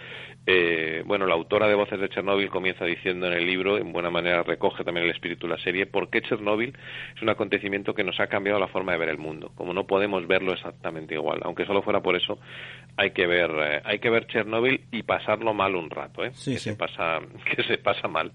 Eh, 0.47 1.03
bueno, 1.07 1.27
la 1.27 1.35
autora 1.35 1.67
de 1.67 1.75
Voces 1.75 1.99
de 1.99 2.09
Chernóbil 2.11 2.51
comienza 2.51 2.85
diciendo 2.85 3.27
en 3.27 3.33
el 3.33 3.47
libro, 3.47 3.79
en 3.79 3.93
buena 3.93 4.11
manera 4.11 4.43
recoge 4.43 4.85
también 4.85 5.07
el 5.07 5.13
espíritu 5.13 5.47
de 5.47 5.55
la 5.55 5.63
serie, 5.63 5.87
por 5.87 6.11
qué 6.11 6.21
Chernóbil 6.21 6.77
es 7.17 7.23
un 7.23 7.31
acontecimiento 7.31 7.95
que 7.95 8.05
nos 8.05 8.21
ha 8.21 8.27
cambiado 8.27 8.61
la 8.61 8.69
forma 8.69 8.93
de 8.93 8.99
ver 8.99 9.09
el 9.09 9.19
mundo. 9.19 9.53
Como 9.55 9.73
no 9.73 9.87
podemos 9.87 10.27
verlo 10.27 10.53
exactamente 10.53 11.15
igual, 11.15 11.41
aunque 11.45 11.65
solo 11.65 11.83
fuera 11.83 12.01
por 12.01 12.15
eso, 12.15 12.39
hay 12.97 13.13
que 13.13 13.27
ver, 13.27 13.51
eh, 13.51 13.81
hay 13.85 13.99
que 13.99 14.11
ver 14.11 14.27
Chernóbil 14.27 14.83
y 14.93 15.03
pasarlo 15.03 15.55
mal 15.55 15.75
un 15.75 15.89
rato, 15.89 16.25
¿eh? 16.25 16.31
que 16.31 16.59
se 16.59 16.77
pasa, 16.77 17.21
que 17.57 17.63
se 17.63 17.79
pasa 17.79 18.07
mal. 18.09 18.31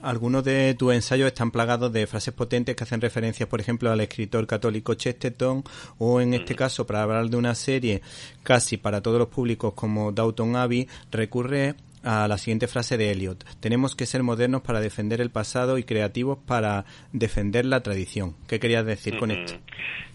Algunos 0.00 0.44
de 0.44 0.74
tus 0.74 0.94
ensayos 0.94 1.28
están 1.28 1.50
plagados 1.50 1.92
de 1.92 2.06
frases 2.06 2.34
potentes 2.34 2.76
que 2.76 2.84
hacen 2.84 3.00
referencias, 3.00 3.48
por 3.48 3.60
ejemplo, 3.60 3.90
al 3.90 4.00
escritor 4.00 4.46
católico 4.46 4.94
Chesterton 4.94 5.64
o, 5.98 6.20
en 6.20 6.34
este 6.34 6.54
caso, 6.54 6.86
para 6.86 7.02
hablar 7.02 7.28
de 7.28 7.36
una 7.36 7.54
serie 7.54 8.02
casi 8.42 8.76
para 8.76 9.00
todos 9.00 9.18
los 9.18 9.28
públicos 9.28 9.74
como 9.74 10.12
Downton 10.12 10.56
Abbey, 10.56 10.88
recurre 11.10 11.74
a 12.04 12.28
la 12.28 12.38
siguiente 12.38 12.68
frase 12.68 12.96
de 12.96 13.10
Eliot. 13.10 13.44
Tenemos 13.60 13.96
que 13.96 14.06
ser 14.06 14.22
modernos 14.22 14.62
para 14.62 14.80
defender 14.80 15.20
el 15.20 15.30
pasado 15.30 15.78
y 15.78 15.84
creativos 15.84 16.38
para 16.46 16.84
defender 17.12 17.64
la 17.64 17.82
tradición. 17.82 18.36
¿Qué 18.46 18.60
querías 18.60 18.84
decir 18.84 19.18
con 19.18 19.30
esto? 19.30 19.54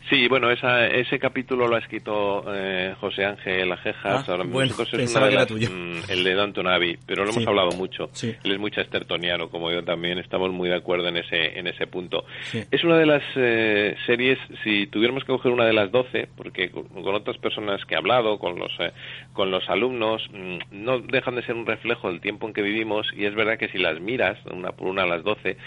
Sí, 0.09 0.27
bueno, 0.27 0.49
esa, 0.49 0.87
ese 0.87 1.19
capítulo 1.19 1.67
lo 1.67 1.75
ha 1.75 1.79
escrito 1.79 2.43
eh, 2.51 2.95
José 2.99 3.25
Ángel 3.25 3.71
Ajejas. 3.71 4.27
Ah, 4.27 4.31
ahora 4.31 4.43
bueno, 4.43 4.73
es 4.81 5.15
una 5.15 5.27
de 5.27 5.45
tuyo. 5.45 5.69
Mm, 5.69 6.09
el 6.09 6.23
de 6.23 6.33
Danton 6.33 6.67
Abbey, 6.67 6.97
pero 7.05 7.23
lo 7.23 7.31
hemos 7.31 7.45
hablado 7.45 7.71
mucho. 7.73 8.09
Él 8.23 8.51
es 8.51 8.59
muy 8.59 8.71
chestertoniano, 8.71 9.49
como 9.49 9.71
yo 9.71 9.83
también. 9.83 10.17
Estamos 10.17 10.51
muy 10.51 10.67
de 10.67 10.75
acuerdo 10.75 11.07
en 11.09 11.17
ese, 11.17 11.59
en 11.59 11.67
ese 11.67 11.85
punto. 11.85 12.25
Es 12.71 12.83
una 12.83 12.97
de 12.97 13.05
las 13.05 13.23
eh, 13.35 13.95
series, 14.07 14.39
si 14.63 14.87
tuviéramos 14.87 15.23
que 15.23 15.31
coger 15.31 15.51
una 15.51 15.65
de 15.65 15.73
las 15.73 15.91
doce, 15.91 16.27
porque 16.35 16.71
con, 16.71 16.87
otras 16.95 17.37
personas 17.37 17.85
que 17.85 17.93
he 17.93 17.97
hablado, 17.97 18.39
con 18.39 18.57
los, 18.57 18.71
eh, 18.79 18.91
con 19.33 19.51
los 19.51 19.69
alumnos, 19.69 20.27
mm, 20.33 20.57
no 20.71 20.99
dejan 21.01 21.35
de 21.35 21.43
ser 21.43 21.53
un 21.53 21.67
reflejo 21.67 22.09
del 22.09 22.19
tiempo 22.19 22.47
en 22.47 22.53
que 22.53 22.63
vivimos 22.63 23.05
y 23.15 23.25
es 23.25 23.35
verdad 23.35 23.59
que 23.59 23.69
si 23.69 23.77
las 23.77 23.99
miras, 23.99 24.39
una 24.51 24.71
por 24.71 24.87
una 24.87 25.03
a 25.03 25.07
las 25.07 25.23
doce, 25.23 25.57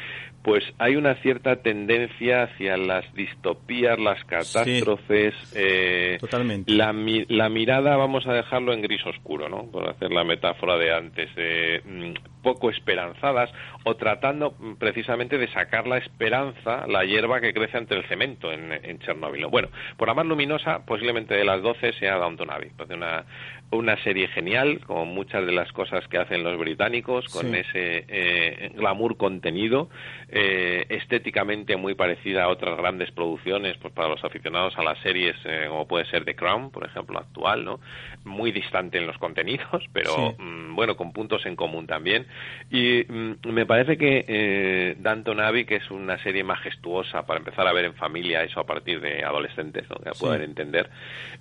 pues 0.43 0.65
hay 0.79 0.97
una 0.97 1.15
cierta 1.17 1.57
tendencia 1.63 2.45
hacia 2.45 2.77
las 2.77 3.05
distopías, 3.15 3.99
las 3.99 4.25
catástrofes. 4.33 5.35
Eh, 5.55 6.17
Totalmente. 6.21 6.73
La, 6.73 6.95
la, 7.29 7.49
mirada, 7.49 7.97
vamos 7.97 8.27
a 8.27 8.33
dejarlo 8.33 8.73
en 8.73 8.81
gris 8.81 9.05
oscuro, 9.07 9.49
¿no? 9.49 9.71
Por 9.71 9.89
hacer 9.89 10.11
la 10.11 10.25
metáfora 10.25 10.79
de 10.79 10.95
antes, 10.95 11.29
mm, 11.85 12.43
poco 12.43 12.71
esperanzadas 12.71 13.51
o 13.85 13.97
tratando 13.97 14.55
mm, 14.59 14.75
precisamente 14.75 15.37
de 15.37 15.49
sacar 15.53 15.87
la 15.87 15.99
esperanza, 15.99 16.87
la 16.87 17.05
hierba 17.05 17.41
que 17.41 17.53
crece 17.53 17.77
ante 17.77 17.95
el 17.95 18.05
cemento 18.05 18.51
en, 18.51 18.73
en 18.73 18.99
Chernóbil. 19.01 19.47
Bueno, 19.47 19.69
por 19.97 20.09
la 20.09 20.15
más 20.15 20.27
luminosa, 20.27 20.85
posiblemente 20.87 21.35
de 21.35 21.45
las 21.45 21.63
12 21.63 21.93
sea 21.95 22.17
Downton 22.17 22.51
Abbey, 22.51 22.71
una, 22.91 23.25
una 23.73 23.97
serie 24.03 24.29
genial, 24.29 24.81
como 24.87 25.07
muchas 25.07 25.47
de 25.47 25.53
las 25.53 25.73
cosas 25.73 26.07
que 26.09 26.19
hacen 26.19 26.45
los 26.45 26.59
británicos, 26.59 27.27
con 27.29 27.55
ese 27.55 28.05
eh, 28.07 28.71
glamour 28.75 29.17
contenido, 29.17 29.89
eh, 30.29 30.85
estéticamente 30.91 31.77
muy 31.77 31.95
parecida 31.95 32.45
a 32.45 32.49
otras 32.49 32.77
grandes 32.77 33.11
producciones, 33.13 33.79
pues 33.79 33.93
para 33.95 34.09
los 34.09 34.23
aficionados 34.25 34.77
a 34.77 34.83
las 34.83 34.99
series, 34.99 35.37
eh, 35.45 35.67
como 35.69 35.89
puede 35.89 36.05
ser 36.07 36.25
The 36.25 36.37
Crown, 36.37 36.71
por 36.71 36.85
ejemplo, 36.85 37.19
actual, 37.19 37.65
¿no? 37.65 37.81
Muy 38.25 38.53
distante 38.53 38.99
en 38.99 39.07
los 39.07 39.17
contenidos, 39.17 39.85
pero 39.93 40.35
mm, 40.39 40.75
bueno, 40.77 40.97
con 40.97 41.13
puntos 41.13 41.47
en 41.47 41.57
común 41.57 41.87
también. 41.87 42.27
Y 42.71 43.05
mm, 43.09 43.49
me 43.49 43.65
parece 43.65 43.97
que 43.97 44.97
Danton 44.99 45.41
Abbey, 45.41 45.65
que 45.65 45.77
es 45.77 45.91
una 45.91 46.23
serie 46.23 46.45
majestuosa 46.45 47.25
para 47.25 47.39
empezar 47.39 47.67
a 47.67 47.73
ver 47.73 47.87
en 47.87 47.95
familia, 47.95 48.45
eso 48.45 48.61
a 48.61 48.67
partir 48.67 49.01
de 49.01 49.25
adolescentes, 49.25 49.89
¿no? 49.89 49.97
que 49.97 50.11
puedan 50.19 50.43
entender, 50.43 50.91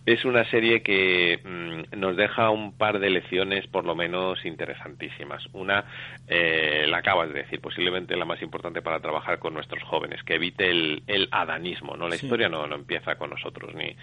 es 0.05 0.23
una 0.23 0.49
serie 0.49 0.81
que 0.81 1.39
mm, 1.43 1.99
nos 1.99 2.15
deja 2.21 2.49
un 2.49 2.77
par 2.77 2.99
de 2.99 3.09
lecciones 3.09 3.67
por 3.67 3.85
lo 3.85 3.95
menos 3.95 4.45
interesantísimas. 4.45 5.43
Una, 5.53 5.85
eh, 6.27 6.85
la 6.87 6.97
acabas 6.97 7.29
de 7.33 7.41
decir, 7.41 7.59
posiblemente 7.59 8.15
la 8.15 8.25
más 8.25 8.41
importante 8.41 8.81
para 8.81 8.99
trabajar 8.99 9.39
con 9.39 9.53
nuestros 9.53 9.83
jóvenes, 9.83 10.23
que 10.23 10.35
evite 10.35 10.69
el, 10.69 11.03
el 11.07 11.27
adanismo, 11.31 11.97
¿no? 11.97 12.07
La 12.07 12.15
historia 12.15 12.47
no, 12.47 12.67
no 12.67 12.75
empieza 12.75 13.15
con 13.15 13.31
nosotros 13.31 13.73
ni, 13.73 13.95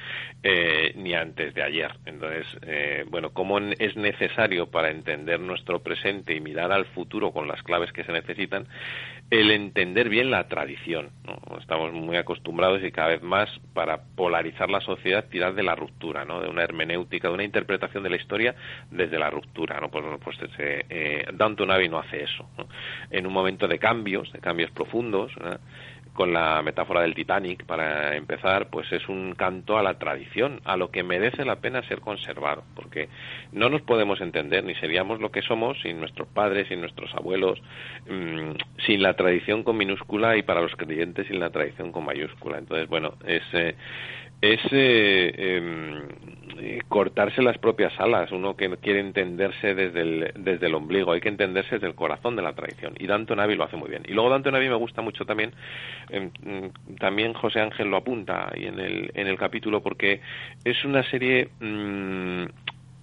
eh, 0.42 0.92
ni 0.96 1.14
antes 1.14 1.54
de 1.54 1.62
ayer. 1.62 1.92
Entonces, 2.07 2.46
eh, 2.62 3.04
bueno, 3.09 3.31
cómo 3.31 3.59
es 3.59 3.96
necesario 3.96 4.66
para 4.66 4.90
entender 4.90 5.40
nuestro 5.40 5.81
presente 5.81 6.35
y 6.35 6.40
mirar 6.40 6.72
al 6.72 6.87
futuro 6.87 7.31
con 7.31 7.46
las 7.46 7.62
claves 7.62 7.92
que 7.92 8.04
se 8.04 8.12
necesitan, 8.12 8.66
el 9.31 9.51
entender 9.51 10.09
bien 10.09 10.31
la 10.31 10.49
tradición. 10.49 11.11
¿no? 11.25 11.59
Estamos 11.59 11.93
muy 11.93 12.17
acostumbrados 12.17 12.83
y 12.83 12.91
cada 12.91 13.09
vez 13.09 13.23
más 13.23 13.49
para 13.75 14.03
polarizar 14.17 14.71
la 14.71 14.81
sociedad 14.81 15.27
tirar 15.29 15.55
de 15.55 15.62
la 15.62 15.75
ruptura, 15.75 16.25
¿no? 16.25 16.41
de 16.41 16.49
una 16.49 16.62
hermenéutica, 16.62 17.29
de 17.29 17.35
una 17.35 17.45
interpretación 17.45 18.03
de 18.03 18.11
la 18.11 18.17
historia 18.17 18.55
desde 18.91 19.19
la 19.19 19.29
ruptura. 19.29 19.81
¿no? 19.81 19.91
Pues, 19.91 20.05
pues 20.23 20.38
ese, 20.43 20.87
eh, 20.88 21.27
Downton 21.35 21.71
Abbey 21.71 21.88
no 21.88 21.99
hace 21.99 22.23
eso. 22.23 22.49
En 23.11 23.27
un 23.27 23.33
momento 23.33 23.69
de 23.69 23.79
cambios, 23.79 24.33
de 24.33 24.38
cambios 24.38 24.71
profundos, 24.71 25.33
con 26.12 26.33
la 26.33 26.62
metáfora 26.62 27.03
del 27.03 27.14
Titanic, 27.14 27.64
para 27.64 28.16
empezar, 28.16 28.68
pues 28.71 28.90
es 28.92 29.09
un 29.09 29.35
canto 29.35 29.79
a 29.79 29.83
la 29.83 29.99
tradición, 29.99 30.61
a 30.64 30.77
lo 30.77 30.90
que 30.90 31.03
merece 31.03 31.44
la 31.44 31.57
pena 31.57 31.83
ser 31.83 32.01
conservado, 32.01 32.64
porque 32.75 33.09
no 33.53 33.68
nos 33.68 33.83
podemos 33.83 34.21
entender 34.21 34.64
ni 34.64 34.75
seríamos 34.75 35.21
lo 35.21 35.31
que 35.31 35.42
somos 35.42 35.81
sin 35.83 36.01
nuestros 36.01 36.29
padres, 36.29 36.68
sin 36.68 36.81
nuestros 36.81 37.14
abuelos, 37.14 37.61
mm, 38.09 38.53
sin 38.87 39.03
la 39.03 39.14
tradición 39.14 39.62
con 39.62 39.77
minúscula 39.77 40.37
y 40.37 40.42
para 40.42 40.61
los 40.61 40.75
creyentes 40.77 41.27
sin 41.27 41.40
la 41.40 41.51
tradición 41.51 41.92
con 41.92 42.05
mayúscula. 42.05 42.59
Entonces, 42.59 42.88
bueno, 42.88 43.14
es, 43.27 43.42
eh, 43.53 43.75
es 44.40 44.61
eh, 44.70 45.35
em, 45.37 46.09
eh, 46.61 46.81
cortarse 46.88 47.42
las 47.42 47.59
propias 47.59 47.92
alas, 47.98 48.31
uno 48.33 48.57
que 48.57 48.68
quiere 48.79 49.01
entenderse 49.01 49.74
desde 49.74 50.01
el, 50.01 50.33
desde 50.37 50.66
el 50.66 50.74
ombligo, 50.74 51.12
hay 51.12 51.20
que 51.20 51.29
entenderse 51.29 51.77
desde 51.77 51.87
el 51.87 51.94
corazón 51.94 52.37
de 52.37 52.42
la 52.42 52.53
tradición. 52.53 52.94
Y 52.98 53.07
Danton 53.07 53.38
Navi 53.38 53.57
lo 53.57 53.64
hace 53.64 53.77
muy 53.77 53.88
bien. 53.88 54.03
Y 54.09 54.12
luego 54.12 54.31
Danton 54.31 54.53
Navi 54.53 54.68
me 54.68 54.74
gusta 54.74 55.03
mucho 55.03 55.24
también, 55.24 55.53
mm, 56.11 56.96
también 56.98 57.33
José 57.33 57.61
Ángel 57.61 57.88
lo 57.88 57.96
apunta 57.96 58.51
ahí 58.53 58.66
en 58.66 58.81
el, 58.81 59.11
en 59.14 59.27
el 59.27 59.38
capítulo, 59.38 59.83
porque 59.83 60.20
es 60.64 60.85
una 60.85 61.03
serie 61.05 61.48
mm, 61.61 62.44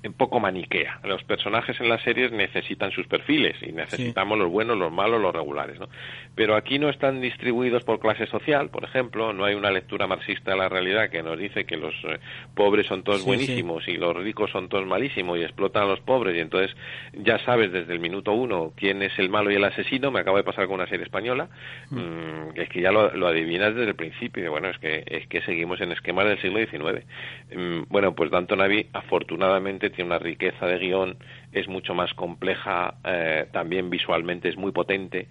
un 0.08 0.13
poco 0.13 0.39
maniquea. 0.39 1.00
Los 1.04 1.24
personajes 1.24 1.80
en 1.80 1.89
las 1.89 2.02
series 2.04 2.32
necesitan 2.32 2.91
sus 2.91 3.08
perfiles 3.08 3.56
y 3.62 3.72
necesitamos 3.72 4.38
los 4.38 4.50
buenos, 4.50 4.78
los 4.78 4.91
malos, 4.91 5.22
los 5.22 5.34
regulares. 5.34 5.80
¿no? 5.80 5.88
Pero 6.36 6.56
aquí 6.56 6.80
no 6.80 6.89
están 6.89 7.22
distribuidos 7.22 7.84
por 7.84 8.00
clase 8.00 8.28
social, 8.28 8.70
por 8.70 8.84
ejemplo, 8.84 9.34
no 9.34 9.46
hay 9.46 9.56
una 9.56 9.72
lectura 9.72 10.08
marxista 10.08 10.52
de 10.52 10.58
la 10.58 10.70
realidad 10.70 11.10
que 11.10 11.24
nos 11.24 11.38
dice 11.38 11.65
que 11.65 11.78
los 11.78 11.94
eh, 12.04 12.20
pobres 12.54 12.88
son 12.88 13.04
todos 13.04 13.24
buenísimos 13.24 13.88
y 13.88 13.98
los 13.98 14.15
ricos 14.15 14.52
son 14.52 14.70
todos 14.70 14.86
malísimos 14.86 15.38
y 15.38 15.44
explotan 15.44 15.84
a 15.84 15.88
los 15.88 16.00
pobres 16.02 16.36
y 16.36 16.39
entonces 16.39 16.76
ya 17.13 17.39
sabes 17.39 17.72
desde 17.72 17.94
el 17.94 18.00
minuto 18.00 18.34
uno 18.34 18.74
quién 18.76 19.02
es 19.02 19.18
el 19.20 19.30
malo 19.30 19.52
y 19.52 19.56
el 19.56 19.63
asesino. 19.63 20.12
Me 20.12 20.20
acaba 20.20 20.38
de 20.38 20.44
pasar 20.44 20.65
con 20.68 20.76
una 20.76 20.88
serie 20.88 21.06
española, 21.06 21.50
mm. 21.89 21.98
Mm, 21.98 22.50
es 22.56 22.70
que 22.70 22.82
ya 22.82 22.91
lo, 22.91 23.28
adivinas 23.28 23.76
desde 23.76 23.89
el 23.89 23.96
principio. 23.96 24.52
Bueno, 24.52 24.70
es 24.70 24.78
que, 24.78 25.04
es 25.06 25.28
que 25.28 25.41
seguimos 25.41 25.82
en 25.82 25.91
esquemas 25.91 26.26
del 26.26 26.39
siglo 26.41 26.60
XIX. 26.60 27.06
Mm, 27.56 27.84
bueno, 27.89 28.13
pues 28.15 28.32
Danton 28.32 28.62
Abbey 28.62 28.88
afortunadamente 28.94 29.89
tiene 29.96 30.10
una 30.10 30.20
riqueza 30.20 30.66
de 30.68 30.78
guion, 30.78 31.18
es 31.52 31.68
mucho 31.68 31.94
más 31.94 32.14
compleja, 32.14 32.96
eh, 33.04 33.48
también 33.52 33.90
visualmente 33.90 34.50
es 34.50 34.58
muy 34.58 34.72
potente 34.72 35.28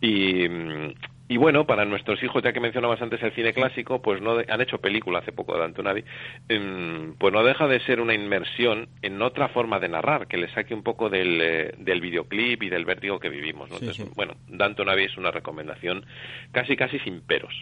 y, 0.00 0.48
mm, 0.48 0.92
y 1.28 1.38
bueno, 1.38 1.66
para 1.66 1.84
nuestros 1.84 2.22
hijos, 2.22 2.42
ya 2.42 2.52
que 2.52 2.60
mencionabas 2.60 3.02
antes 3.02 3.20
el 3.22 3.32
cine 3.32 3.52
clásico, 3.52 4.00
pues 4.00 4.20
no 4.22 4.38
han 4.48 4.60
hecho 4.60 4.78
película 4.78 5.18
hace 5.18 5.32
poco 5.32 5.56
de 5.58 5.64
Antonavi, 5.64 6.04
em, 6.48 7.14
pues 7.18 7.32
no 7.32 7.42
deja 7.42 7.66
de 7.66 7.80
ser 7.80 8.00
una 8.00 8.14
inmersión 8.14 8.88
en 9.02 9.20
otra 9.20 9.48
forma 9.48 9.80
de 9.80 9.88
narrar, 9.88 10.28
que 10.28 10.36
le 10.36 10.48
saque 10.50 10.72
un 10.72 10.84
poco 10.84 11.08
del, 11.10 11.40
eh, 11.40 11.74
del 11.78 12.00
videoclip 12.00 12.62
y 12.62 12.68
del 12.68 12.84
vértigo 12.84 13.18
que 13.18 13.28
vivimos. 13.28 13.68
¿no? 13.70 13.78
Entonces, 13.78 14.08
bueno, 14.14 14.34
Danton 14.46 14.88
Abbey 14.88 15.06
es 15.06 15.16
una 15.16 15.32
recomendación 15.32 16.06
casi 16.52 16.76
casi 16.76 17.00
sin 17.00 17.20
peros. 17.22 17.54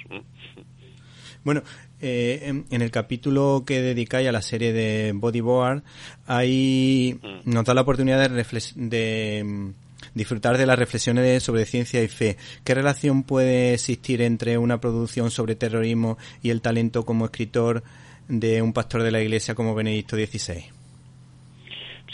Bueno, 1.45 1.63
eh, 2.01 2.63
en, 2.71 2.83
el 2.83 2.91
capítulo 2.91 3.65
que 3.67 3.81
dedicáis 3.81 4.29
a 4.29 4.33
la 4.33 4.43
serie 4.43 4.73
de 4.73 5.13
Bodyboard, 5.15 5.83
hay, 6.27 7.19
mm. 7.23 7.51
nos 7.51 7.65
da 7.65 7.75
la 7.75 7.83
oportunidad 7.83 8.29
de, 8.29 8.45
de 8.77 9.45
mm, 9.45 9.71
disfrutar 10.15 10.59
de 10.59 10.67
las 10.67 10.79
reflexiones 10.79 11.43
sobre 11.43 11.67
ciencia 11.67 12.03
y 12.03 12.09
fe. 12.09 12.37
¿Qué 12.65 12.75
relación 12.75 13.23
puede 13.23 13.75
existir 13.75 14.23
entre 14.23 14.59
una 14.59 14.81
producción 14.81 15.31
sobre 15.31 15.55
terrorismo 15.55 16.19
y 16.43 16.51
el 16.51 16.63
talento 16.63 17.05
como 17.05 17.27
escritor 17.27 17.83
de 18.29 18.63
un 18.63 18.73
pastor 18.73 19.03
de 19.03 19.11
la 19.11 19.21
iglesia 19.21 19.55
como 19.55 19.75
Benedicto 19.75 20.17
XVI? 20.17 20.84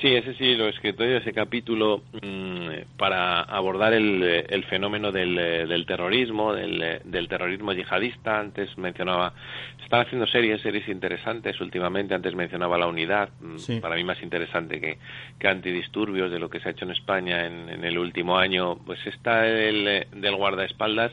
Sí, 0.01 0.15
ese 0.15 0.33
sí 0.35 0.55
lo 0.55 0.67
he 0.67 0.71
escrito 0.71 1.05
yo, 1.05 1.19
ese 1.19 1.35
capítulo 1.35 2.03
mm, 2.23 2.97
para 2.97 3.43
abordar 3.43 3.93
el, 3.93 4.23
el 4.49 4.65
fenómeno 4.65 5.13
del, 5.13 5.35
del 5.35 5.85
terrorismo, 5.85 6.55
del, 6.55 7.01
del, 7.05 7.29
terrorismo 7.29 7.75
yihadista. 7.75 8.41
Antes 8.41 8.79
mencionaba, 8.79 9.35
se 9.77 9.85
están 9.85 10.01
haciendo 10.01 10.27
series, 10.27 10.63
series 10.63 10.89
interesantes 10.89 11.61
últimamente. 11.61 12.15
Antes 12.15 12.35
mencionaba 12.35 12.79
La 12.79 12.87
Unidad, 12.87 13.29
mm, 13.41 13.81
para 13.81 13.97
mí 13.97 14.05
más 14.05 14.23
interesante 14.23 14.81
que, 14.81 14.97
que 15.39 15.49
Antidisturbios 15.49 16.31
de 16.31 16.39
lo 16.39 16.49
que 16.49 16.61
se 16.61 16.69
ha 16.69 16.73
hecho 16.73 16.87
en 16.87 16.93
España 16.93 17.45
en, 17.45 17.69
en 17.69 17.85
el 17.85 17.99
último 17.99 18.39
año. 18.39 18.79
Pues 18.79 19.07
está 19.07 19.47
el 19.47 20.07
del 20.15 20.37
guardaespaldas, 20.37 21.13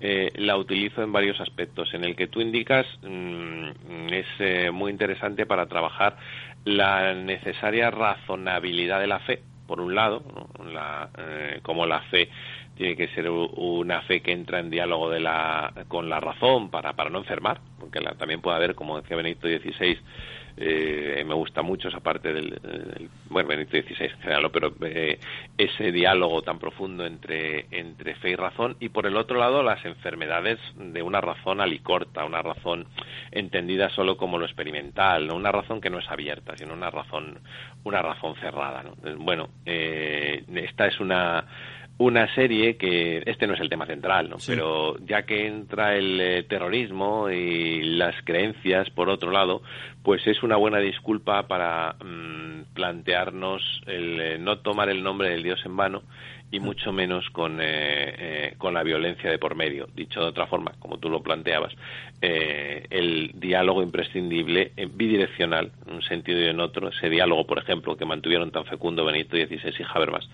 eh, 0.00 0.30
la 0.36 0.58
utilizo 0.58 1.02
en 1.02 1.10
varios 1.10 1.40
aspectos. 1.40 1.94
En 1.94 2.04
el 2.04 2.14
que 2.14 2.26
tú 2.26 2.42
indicas 2.42 2.86
mm, 3.02 4.12
es 4.12 4.26
eh, 4.40 4.70
muy 4.70 4.90
interesante 4.92 5.46
para 5.46 5.64
trabajar 5.66 6.18
la 6.66 7.14
necesaria 7.14 7.90
razonabilidad 7.92 8.98
de 9.00 9.06
la 9.06 9.20
fe, 9.20 9.40
por 9.68 9.80
un 9.80 9.94
lado, 9.94 10.22
la, 10.72 11.08
eh, 11.16 11.60
como 11.62 11.86
la 11.86 12.00
fe 12.02 12.28
tiene 12.76 12.96
que 12.96 13.08
ser 13.08 13.30
una 13.30 14.02
fe 14.02 14.20
que 14.20 14.32
entra 14.32 14.58
en 14.58 14.68
diálogo 14.68 15.08
de 15.08 15.20
la, 15.20 15.72
con 15.88 16.10
la 16.10 16.20
razón 16.20 16.68
para, 16.68 16.92
para 16.94 17.08
no 17.08 17.18
enfermar, 17.18 17.60
porque 17.78 18.00
la, 18.00 18.14
también 18.14 18.40
puede 18.40 18.56
haber, 18.56 18.74
como 18.74 19.00
decía 19.00 19.16
Benedicto 19.16 19.48
XVI, 19.48 19.98
eh, 20.58 21.22
me 21.26 21.34
gusta 21.34 21.62
mucho 21.62 21.88
esa 21.88 22.00
parte 22.00 22.32
del, 22.32 22.58
bueno 23.28 23.48
Benedicto 23.48 23.76
XVI 23.76 24.10
pero 24.52 24.72
eh, 24.82 25.18
ese 25.58 25.92
diálogo 25.92 26.42
tan 26.42 26.58
profundo 26.58 27.04
entre 27.04 27.66
entre 27.70 28.14
fe 28.14 28.30
y 28.30 28.36
razón 28.36 28.76
y 28.80 28.88
por 28.88 29.06
el 29.06 29.16
otro 29.16 29.38
lado 29.38 29.62
las 29.62 29.84
enfermedades 29.84 30.58
de 30.76 31.02
una 31.02 31.20
razón 31.20 31.60
alicorta 31.60 32.24
una 32.24 32.42
razón 32.42 32.86
entendida 33.32 33.90
solo 33.90 34.16
como 34.16 34.38
lo 34.38 34.46
experimental 34.46 35.26
no 35.26 35.36
una 35.36 35.52
razón 35.52 35.80
que 35.80 35.90
no 35.90 35.98
es 35.98 36.10
abierta 36.10 36.56
sino 36.56 36.72
una 36.72 36.90
razón 36.90 37.40
una 37.84 38.00
razón 38.00 38.34
cerrada 38.36 38.82
¿no? 38.82 38.94
bueno 39.18 39.48
eh, 39.66 40.42
esta 40.54 40.86
es 40.86 41.00
una 41.00 41.44
una 41.98 42.32
serie 42.34 42.76
que 42.76 43.22
este 43.24 43.46
no 43.46 43.54
es 43.54 43.60
el 43.60 43.70
tema 43.70 43.86
central, 43.86 44.28
¿no? 44.28 44.36
Pero 44.46 44.98
ya 45.06 45.22
que 45.22 45.46
entra 45.46 45.96
el 45.96 46.20
eh, 46.20 46.42
terrorismo 46.42 47.30
y 47.30 47.82
las 47.82 48.14
creencias 48.24 48.90
por 48.90 49.08
otro 49.08 49.30
lado, 49.30 49.62
pues 50.06 50.24
es 50.28 50.40
una 50.44 50.54
buena 50.54 50.78
disculpa 50.78 51.48
para 51.48 51.94
mm, 51.94 52.74
plantearnos 52.74 53.60
el 53.86 54.20
eh, 54.20 54.38
no 54.38 54.58
tomar 54.58 54.88
el 54.88 55.02
nombre 55.02 55.30
del 55.30 55.42
Dios 55.42 55.60
en 55.64 55.76
vano 55.76 56.02
y 56.52 56.60
mucho 56.60 56.92
menos 56.92 57.28
con, 57.30 57.60
eh, 57.60 57.64
eh, 57.66 58.54
con 58.56 58.72
la 58.72 58.84
violencia 58.84 59.28
de 59.28 59.38
por 59.38 59.56
medio. 59.56 59.88
Dicho 59.96 60.20
de 60.20 60.26
otra 60.26 60.46
forma, 60.46 60.74
como 60.78 60.98
tú 60.98 61.10
lo 61.10 61.24
planteabas, 61.24 61.72
el 62.20 63.32
diálogo 63.34 63.82
imprescindible, 63.82 64.70
bidireccional, 64.94 65.72
en 65.86 65.94
un 65.94 66.02
sentido 66.02 66.40
y 66.40 66.46
en 66.46 66.60
otro, 66.60 66.88
ese 66.88 67.10
diálogo, 67.10 67.44
por 67.46 67.58
ejemplo, 67.58 67.96
que 67.96 68.04
mantuvieron 68.04 68.52
tan 68.52 68.64
fecundo 68.64 69.04
Benito 69.04 69.36
XVI 69.36 69.74
y 69.76 69.82
Habermas, 69.92 70.28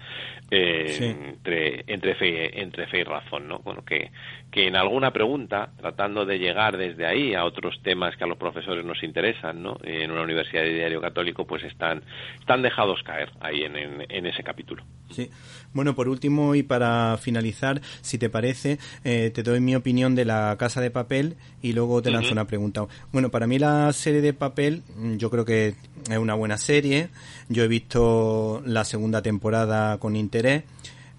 entre, 0.53 1.85
entre, 1.87 2.15
fe, 2.15 2.61
entre 2.61 2.87
fe 2.87 3.01
y 3.01 3.05
razón, 3.05 3.49
¿no? 3.49 3.61
Bueno, 3.61 3.85
que, 3.85 4.11
que 4.51 4.67
en 4.67 4.77
alguna 4.77 5.13
pregunta, 5.13 5.71
tratando 5.79 6.27
de 6.27 6.39
llegar 6.39 6.77
desde 6.77 7.07
ahí 7.07 7.35
a 7.35 7.45
otros 7.45 7.81
temas 7.83 8.17
que 8.17 8.25
a 8.25 8.27
los 8.27 8.39
profesores 8.39 8.85
nos 8.85 9.03
interesan, 9.03 9.63
¿no? 9.63 9.79
En 9.83 10.11
una 10.11 10.23
universidad 10.23 10.63
de 10.63 10.75
diario 10.75 11.01
católico, 11.01 11.47
pues 11.47 11.65
están, 11.65 12.03
están 12.39 12.63
dejados 12.63 13.03
caer 13.03 13.31
ahí 13.41 13.63
en, 13.63 13.77
en, 13.77 14.07
en 14.09 14.27
ese 14.27 14.43
capítulo. 14.43 14.85
Sí. 15.11 15.31
Bueno, 15.75 15.95
por 15.95 16.09
último 16.09 16.55
y 16.55 16.63
para 16.63 17.17
finalizar, 17.17 17.81
si 18.03 18.19
te 18.19 18.29
parece, 18.29 18.79
eh, 19.05 19.31
te 19.35 19.43
doy 19.43 19.61
mi 19.61 19.75
opinión 19.75 20.15
de 20.15 20.27
la 20.27 20.55
Casa 20.59 20.81
de 20.83 20.91
Papel 20.91 21.37
y 21.63 21.73
luego 21.73 22.03
te 22.03 22.11
lanzo 22.11 22.33
una 22.33 22.47
pregunta. 22.47 22.87
Bueno, 23.11 23.31
para 23.31 23.47
mí 23.47 23.59
la 23.59 23.91
serie 23.93 24.21
de 24.21 24.35
Papel, 24.35 24.83
mm, 24.97 25.17
yo 25.17 25.31
creo 25.31 25.45
que 25.47 25.75
es 26.11 26.19
una 26.19 26.35
buena 26.35 26.59
serie. 26.59 27.09
Yo 27.49 27.65
he 27.65 27.69
visto 27.69 28.63
la 28.67 28.85
segunda 28.85 29.23
temporada 29.23 29.99
con 29.99 30.17
interés 30.17 30.42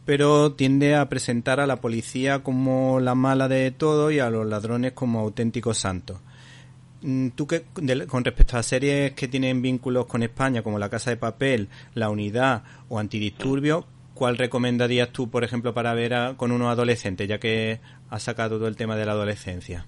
pero 0.06 0.54
tiende 0.54 0.96
a 0.96 1.08
presentar 1.10 1.60
a 1.60 1.68
la 1.68 1.78
policía 1.78 2.44
como 2.44 3.00
la 3.00 3.16
mala 3.16 3.48
de 3.48 3.72
todo 3.72 4.12
y 4.12 4.20
a 4.20 4.30
los 4.30 4.46
ladrones 4.46 4.94
como 4.94 5.20
auténticos 5.20 5.78
santos. 5.78 6.20
Mm, 7.02 7.30
¿Tú 7.30 7.48
qué, 7.48 7.64
con 8.08 8.24
respecto 8.24 8.58
a 8.58 8.64
series 8.64 9.12
que 9.14 9.28
tienen 9.28 9.62
vínculos 9.62 10.06
con 10.06 10.24
España, 10.24 10.64
como 10.64 10.80
La 10.80 10.90
Casa 10.90 11.10
de 11.10 11.18
Papel, 11.18 11.70
La 11.94 12.10
Unidad 12.10 12.64
o 12.90 13.00
Antidisturbios, 13.00 13.86
¿cuál 14.14 14.38
recomendarías 14.38 15.10
tú, 15.10 15.30
por 15.30 15.44
ejemplo, 15.44 15.74
para 15.74 15.94
ver 15.94 16.36
con 16.38 16.52
unos 16.52 16.70
adolescentes, 16.70 17.28
ya 17.28 17.40
que 17.40 17.80
has 18.10 18.24
sacado 18.24 18.58
todo 18.58 18.68
el 18.68 18.76
tema 18.76 18.96
de 18.96 19.06
la 19.06 19.14
adolescencia? 19.14 19.86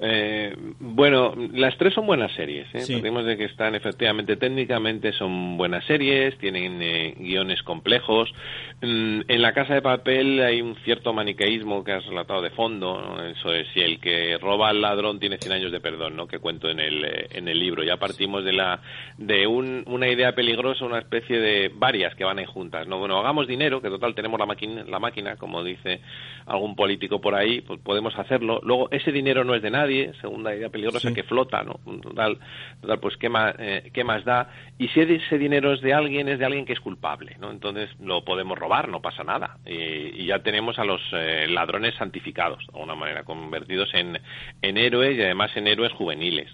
Eh, 0.00 0.54
bueno, 0.78 1.34
las 1.52 1.76
tres 1.76 1.94
son 1.94 2.06
buenas 2.06 2.32
series. 2.32 2.66
¿eh? 2.74 2.84
de 2.98 3.36
que 3.36 3.44
están 3.44 3.74
efectivamente 3.74 4.36
técnicamente 4.36 5.12
son 5.12 5.56
buenas 5.56 5.84
series, 5.86 6.38
tienen 6.38 6.80
eh, 6.82 7.14
guiones 7.18 7.62
complejos. 7.62 8.32
Mm, 8.80 9.22
en 9.26 9.42
la 9.42 9.52
Casa 9.52 9.74
de 9.74 9.82
Papel 9.82 10.40
hay 10.40 10.62
un 10.62 10.76
cierto 10.84 11.12
maniqueísmo 11.12 11.82
que 11.82 11.92
has 11.92 12.06
relatado 12.06 12.42
de 12.42 12.50
fondo. 12.50 13.20
Eso 13.24 13.52
es, 13.52 13.66
si 13.74 13.80
el 13.80 13.98
que 13.98 14.38
roba 14.38 14.68
al 14.68 14.80
ladrón 14.80 15.18
tiene 15.18 15.38
100 15.38 15.52
años 15.52 15.72
de 15.72 15.80
perdón, 15.80 16.16
¿no? 16.16 16.28
que 16.28 16.38
cuento 16.38 16.70
en 16.70 16.78
el, 16.78 17.04
eh, 17.04 17.26
en 17.32 17.48
el 17.48 17.58
libro. 17.58 17.82
Ya 17.82 17.96
partimos 17.96 18.44
de, 18.44 18.52
la, 18.52 18.80
de 19.16 19.46
un, 19.46 19.82
una 19.86 20.08
idea 20.08 20.32
peligrosa, 20.34 20.84
una 20.84 20.98
especie 20.98 21.40
de 21.40 21.72
varias 21.74 22.14
que 22.14 22.24
van 22.24 22.38
ahí 22.38 22.46
juntas. 22.46 22.86
¿no? 22.86 22.98
Bueno, 22.98 23.18
hagamos 23.18 23.48
dinero, 23.48 23.82
que 23.82 23.88
total 23.88 24.14
tenemos 24.14 24.38
la 24.38 24.46
máquina, 24.46 24.84
la 24.84 25.00
máquina, 25.00 25.36
como 25.36 25.64
dice 25.64 26.00
algún 26.46 26.76
político 26.76 27.20
por 27.20 27.34
ahí, 27.34 27.62
pues 27.62 27.80
podemos 27.80 28.16
hacerlo. 28.16 28.60
Luego, 28.62 28.88
ese 28.90 29.10
dinero 29.10 29.42
no 29.42 29.54
es 29.54 29.62
de 29.62 29.70
nadie 29.70 29.87
segunda 30.20 30.54
idea 30.54 30.68
peligrosa, 30.68 31.12
que 31.12 31.22
flota, 31.22 31.62
¿no? 31.62 31.80
Total, 32.00 32.38
total 32.80 33.00
pues 33.00 33.16
¿qué 33.16 33.28
más, 33.28 33.54
eh, 33.58 33.90
¿qué 33.92 34.04
más 34.04 34.24
da? 34.24 34.50
Y 34.78 34.88
si 34.88 35.00
ese 35.00 35.38
dinero 35.38 35.72
es 35.72 35.80
de 35.80 35.94
alguien, 35.94 36.28
es 36.28 36.38
de 36.38 36.44
alguien 36.44 36.64
que 36.64 36.72
es 36.72 36.80
culpable, 36.80 37.36
¿no? 37.40 37.50
Entonces 37.50 37.90
lo 38.00 38.24
podemos 38.24 38.58
robar, 38.58 38.88
no 38.88 39.00
pasa 39.00 39.24
nada. 39.24 39.58
Y, 39.66 40.26
ya 40.28 40.40
tenemos 40.40 40.78
a 40.78 40.84
los 40.84 41.00
eh, 41.12 41.46
ladrones 41.48 41.94
santificados, 41.94 42.58
de 42.66 42.74
alguna 42.74 42.94
manera, 42.94 43.24
convertidos 43.24 43.88
en, 43.94 44.20
en 44.60 44.76
héroes 44.76 45.16
y 45.16 45.22
además 45.22 45.56
en 45.56 45.66
héroes 45.66 45.92
juveniles, 45.92 46.50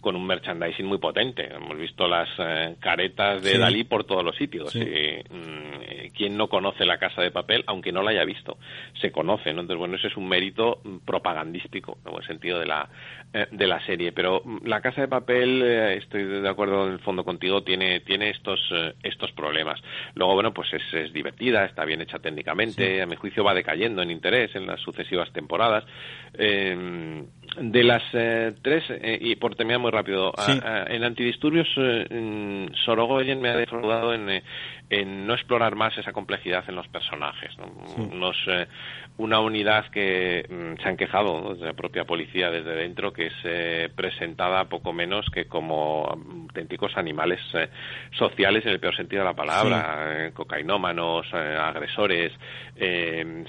con 0.00 0.16
un 0.16 0.26
merchandising 0.26 0.84
muy 0.84 0.98
potente. 0.98 1.48
Hemos 1.52 1.78
visto 1.78 2.06
las 2.06 2.28
eh, 2.38 2.76
caretas 2.80 3.42
de 3.42 3.58
Dalí 3.58 3.84
por 3.84 4.04
todos 4.04 4.22
los 4.22 4.36
sitios. 4.36 4.74
Mm, 4.74 6.12
¿Quién 6.14 6.36
no 6.36 6.48
conoce 6.48 6.84
la 6.84 6.98
casa 6.98 7.22
de 7.22 7.30
papel, 7.30 7.64
aunque 7.66 7.92
no 7.92 8.02
la 8.02 8.10
haya 8.10 8.24
visto? 8.24 8.58
Se 9.00 9.10
conoce, 9.10 9.52
¿no? 9.52 9.62
Entonces, 9.62 9.78
bueno, 9.78 9.96
ese 9.96 10.08
es 10.08 10.16
un 10.16 10.28
mérito 10.28 10.80
propagandístico, 11.04 11.98
en 12.06 12.14
el 12.14 12.26
sentido 12.26 12.58
de 12.58 12.65
la, 12.66 12.88
eh, 13.36 13.48
de 13.50 13.66
la 13.66 13.84
serie. 13.84 14.12
Pero 14.12 14.40
mm, 14.42 14.66
La 14.66 14.80
Casa 14.80 15.02
de 15.02 15.08
Papel, 15.08 15.60
eh, 15.62 15.96
estoy 15.96 16.24
de 16.24 16.48
acuerdo 16.48 16.86
en 16.86 16.94
el 16.94 17.00
fondo 17.00 17.22
contigo, 17.22 17.62
tiene, 17.62 18.00
tiene 18.00 18.30
estos, 18.30 18.58
eh, 18.72 18.94
estos 19.02 19.30
problemas. 19.32 19.78
Luego, 20.14 20.32
bueno, 20.34 20.54
pues 20.54 20.72
es, 20.72 20.82
es 20.94 21.12
divertida, 21.12 21.66
está 21.66 21.84
bien 21.84 22.00
hecha 22.00 22.18
técnicamente, 22.18 23.02
a 23.02 23.06
mi 23.06 23.16
juicio 23.16 23.44
va 23.44 23.52
decayendo 23.52 24.00
en 24.00 24.10
interés 24.10 24.54
en 24.54 24.66
las 24.66 24.80
sucesivas 24.80 25.30
temporadas. 25.32 25.84
de 26.32 27.84
las 27.84 28.02
tres, 28.62 28.84
y 29.20 29.36
por 29.36 29.54
terminar 29.54 29.80
muy 29.80 29.90
rápido, 29.90 30.32
en 30.88 31.02
Antidisturbios, 31.02 31.68
mm, 31.76 32.74
Sorogoyen 32.84 33.40
me 33.40 33.48
ha 33.48 33.56
defraudado 33.56 34.12
en, 34.12 34.42
en 34.90 35.26
no 35.26 35.34
explorar 35.34 35.74
más 35.74 35.96
esa 35.96 36.12
complejidad 36.12 36.64
en 36.68 36.76
los 36.76 36.86
personajes. 36.88 37.52
Unos, 37.96 38.36
una 39.18 39.40
unidad 39.40 39.86
que 39.90 40.44
mm, 40.48 40.82
se 40.82 40.88
han 40.88 40.96
quejado 40.96 41.54
desde 41.54 41.66
la 41.66 41.72
propia 41.72 42.04
policía 42.04 42.50
desde 42.56 42.74
dentro 42.76 43.12
que 43.12 43.26
es 43.26 43.34
eh, 43.44 43.88
presentada 43.94 44.64
poco 44.64 44.92
menos 44.92 45.26
que 45.32 45.46
como 45.46 46.06
auténticos 46.06 46.96
animales 46.96 47.40
eh, 47.54 47.68
sociales 48.16 48.64
en 48.64 48.72
el 48.72 48.80
peor 48.80 48.96
sentido 48.96 49.22
de 49.22 49.28
la 49.28 49.34
palabra, 49.34 50.26
eh, 50.26 50.32
cocainómanos, 50.32 51.26
agresores, 51.32 52.32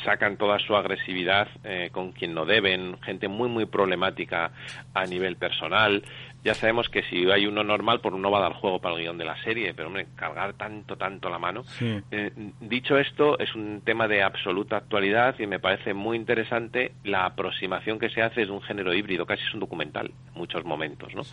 sacan 0.03 0.37
toda 0.37 0.57
su 0.59 0.75
agresividad 0.75 1.47
con 1.91 2.11
quien 2.13 2.33
no 2.33 2.45
deben, 2.45 2.97
gente 3.01 3.27
muy 3.27 3.49
muy 3.49 3.65
problemática 3.65 4.51
a 4.93 5.05
nivel 5.05 5.35
personal 5.35 6.01
ya 6.43 6.53
sabemos 6.53 6.89
que 6.89 7.03
si 7.03 7.29
hay 7.29 7.45
uno 7.45 7.63
normal, 7.63 7.99
pues 7.99 8.13
uno 8.13 8.31
va 8.31 8.39
a 8.39 8.43
dar 8.43 8.53
juego 8.53 8.79
para 8.79 8.95
el 8.95 9.01
guion 9.01 9.17
de 9.17 9.25
la 9.25 9.41
serie, 9.43 9.73
pero 9.73 9.87
hombre, 9.87 10.07
cargar 10.15 10.53
tanto, 10.53 10.95
tanto 10.95 11.29
la 11.29 11.39
mano. 11.39 11.63
Eh, 11.81 12.31
dicho 12.61 12.97
esto, 12.97 13.37
es 13.39 13.53
un 13.55 13.81
tema 13.83 14.07
de 14.07 14.23
absoluta 14.23 14.77
actualidad 14.77 15.35
y 15.39 15.47
me 15.47 15.59
parece 15.59 15.93
muy 15.93 16.15
interesante 16.15 16.91
la 17.03 17.25
aproximación 17.25 17.99
que 17.99 18.09
se 18.09 18.21
hace 18.21 18.45
de 18.45 18.51
un 18.51 18.61
género 18.61 18.93
híbrido, 18.93 19.25
casi 19.25 19.43
es 19.43 19.53
un 19.53 19.59
documental 19.59 20.07
en 20.07 20.33
muchos 20.33 20.63
momentos, 20.63 21.13
¿no? 21.15 21.23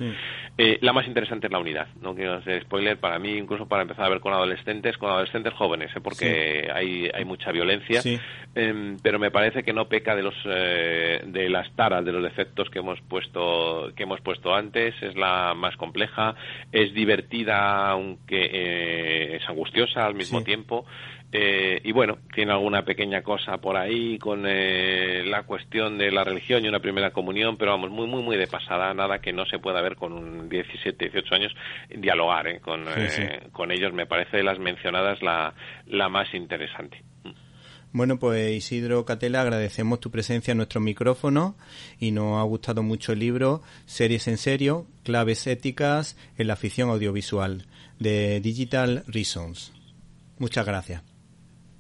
Eh, 0.59 0.79
la 0.81 0.93
más 0.93 1.07
interesante 1.07 1.47
es 1.47 1.53
la 1.53 1.59
unidad, 1.59 1.89
no 2.01 2.15
quiero 2.15 2.35
hacer 2.35 2.63
spoiler 2.63 2.99
para 2.99 3.19
mí, 3.19 3.33
incluso 3.37 3.67
para 3.67 3.83
empezar 3.83 4.07
a 4.07 4.09
ver 4.09 4.21
con 4.21 4.33
adolescentes, 4.33 4.97
con 4.97 5.11
adolescentes 5.11 5.53
jóvenes, 5.55 5.95
¿eh? 5.95 6.01
porque 6.01 6.71
hay, 6.73 7.11
hay 7.13 7.25
mucha 7.25 7.53
violencia, 7.53 8.01
em, 8.55 8.97
pero 9.03 9.19
me 9.19 9.31
parece 9.31 9.63
que 9.63 9.73
no 9.73 9.87
peca 9.87 10.17
de 10.17 10.23
los 10.23 10.35
de 10.45 11.49
las 11.49 11.71
taras, 11.77 12.05
de 12.05 12.13
los 12.13 12.23
defectos 12.23 12.71
que 12.71 12.79
hemos 12.79 13.01
puesto 13.03 13.93
que 13.95 14.05
hemos 14.05 14.21
puesto 14.21 14.55
antes 14.55 14.94
es 15.03 15.17
la 15.17 15.55
más 15.55 15.77
compleja, 15.77 16.35
es 16.73 16.93
divertida 16.95 17.91
aunque 17.91 18.51
eh, 18.53 19.37
es 19.37 19.49
angustiosa 19.49 20.07
al 20.07 20.15
mismo 20.15 20.43
tiempo. 20.43 20.85
Eh, 21.37 21.81
y 21.83 21.91
bueno, 21.91 22.19
tiene 22.33 22.53
alguna 22.53 22.85
pequeña 22.85 23.23
cosa 23.23 23.59
por 23.59 23.77
ahí 23.77 24.19
con 24.19 24.45
eh, 24.47 25.25
la 25.27 25.43
cuestión 25.43 25.99
de 25.99 26.13
la 26.13 26.23
religión 26.23 26.65
y 26.65 26.69
una 26.69 26.79
primera 26.79 27.11
comunión, 27.11 27.57
pero 27.57 27.73
vamos, 27.73 27.91
muy, 27.91 28.07
muy, 28.07 28.23
muy 28.23 28.37
de 28.37 28.47
pasada, 28.47 28.95
nada 28.95 29.19
que 29.19 29.33
no 29.33 29.45
se 29.45 29.59
pueda 29.59 29.83
ver 29.83 29.97
con 29.97 30.13
un 30.13 30.49
17, 30.49 31.11
18 31.11 31.35
años, 31.35 31.57
dialogar 31.89 32.47
¿eh? 32.47 32.61
con, 32.61 32.85
con 33.51 33.73
ellos, 33.73 33.93
me 33.93 34.07
parece 34.07 34.37
de 34.37 34.45
las 34.45 34.61
mencionadas 34.61 35.23
la, 35.23 35.55
la 35.87 36.09
más 36.09 36.33
interesante. 36.35 37.03
Bueno, 37.95 38.19
pues 38.19 38.53
Isidro 38.53 39.05
Catela, 39.05 39.43
agradecemos 39.43 40.01
tu 40.01 40.11
presencia 40.11 40.51
en 40.51 40.57
nuestro 40.57 40.81
micrófono 40.81 41.55
y 42.01 42.11
nos 42.11 42.41
ha 42.41 42.43
gustado 42.43 42.83
mucho 42.83 43.13
el 43.13 43.21
libro 43.21 43.63
Series 43.87 44.27
en 44.27 44.37
serio, 44.37 44.89
claves 45.05 45.47
éticas 45.47 46.19
en 46.37 46.49
la 46.49 46.57
ficción 46.57 46.91
audiovisual 46.91 47.67
de 48.01 48.41
Digital 48.41 49.05
Reasons. 49.07 49.73
Muchas 50.41 50.67
gracias. 50.67 51.05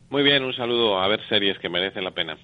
Muy 0.08 0.22
bien, 0.22 0.44
un 0.44 0.54
saludo 0.54 1.00
a 1.00 1.08
ver 1.08 1.18
series 1.28 1.58
que 1.58 1.68
merecen 1.68 2.04
la 2.04 2.12
pena. 2.12 2.38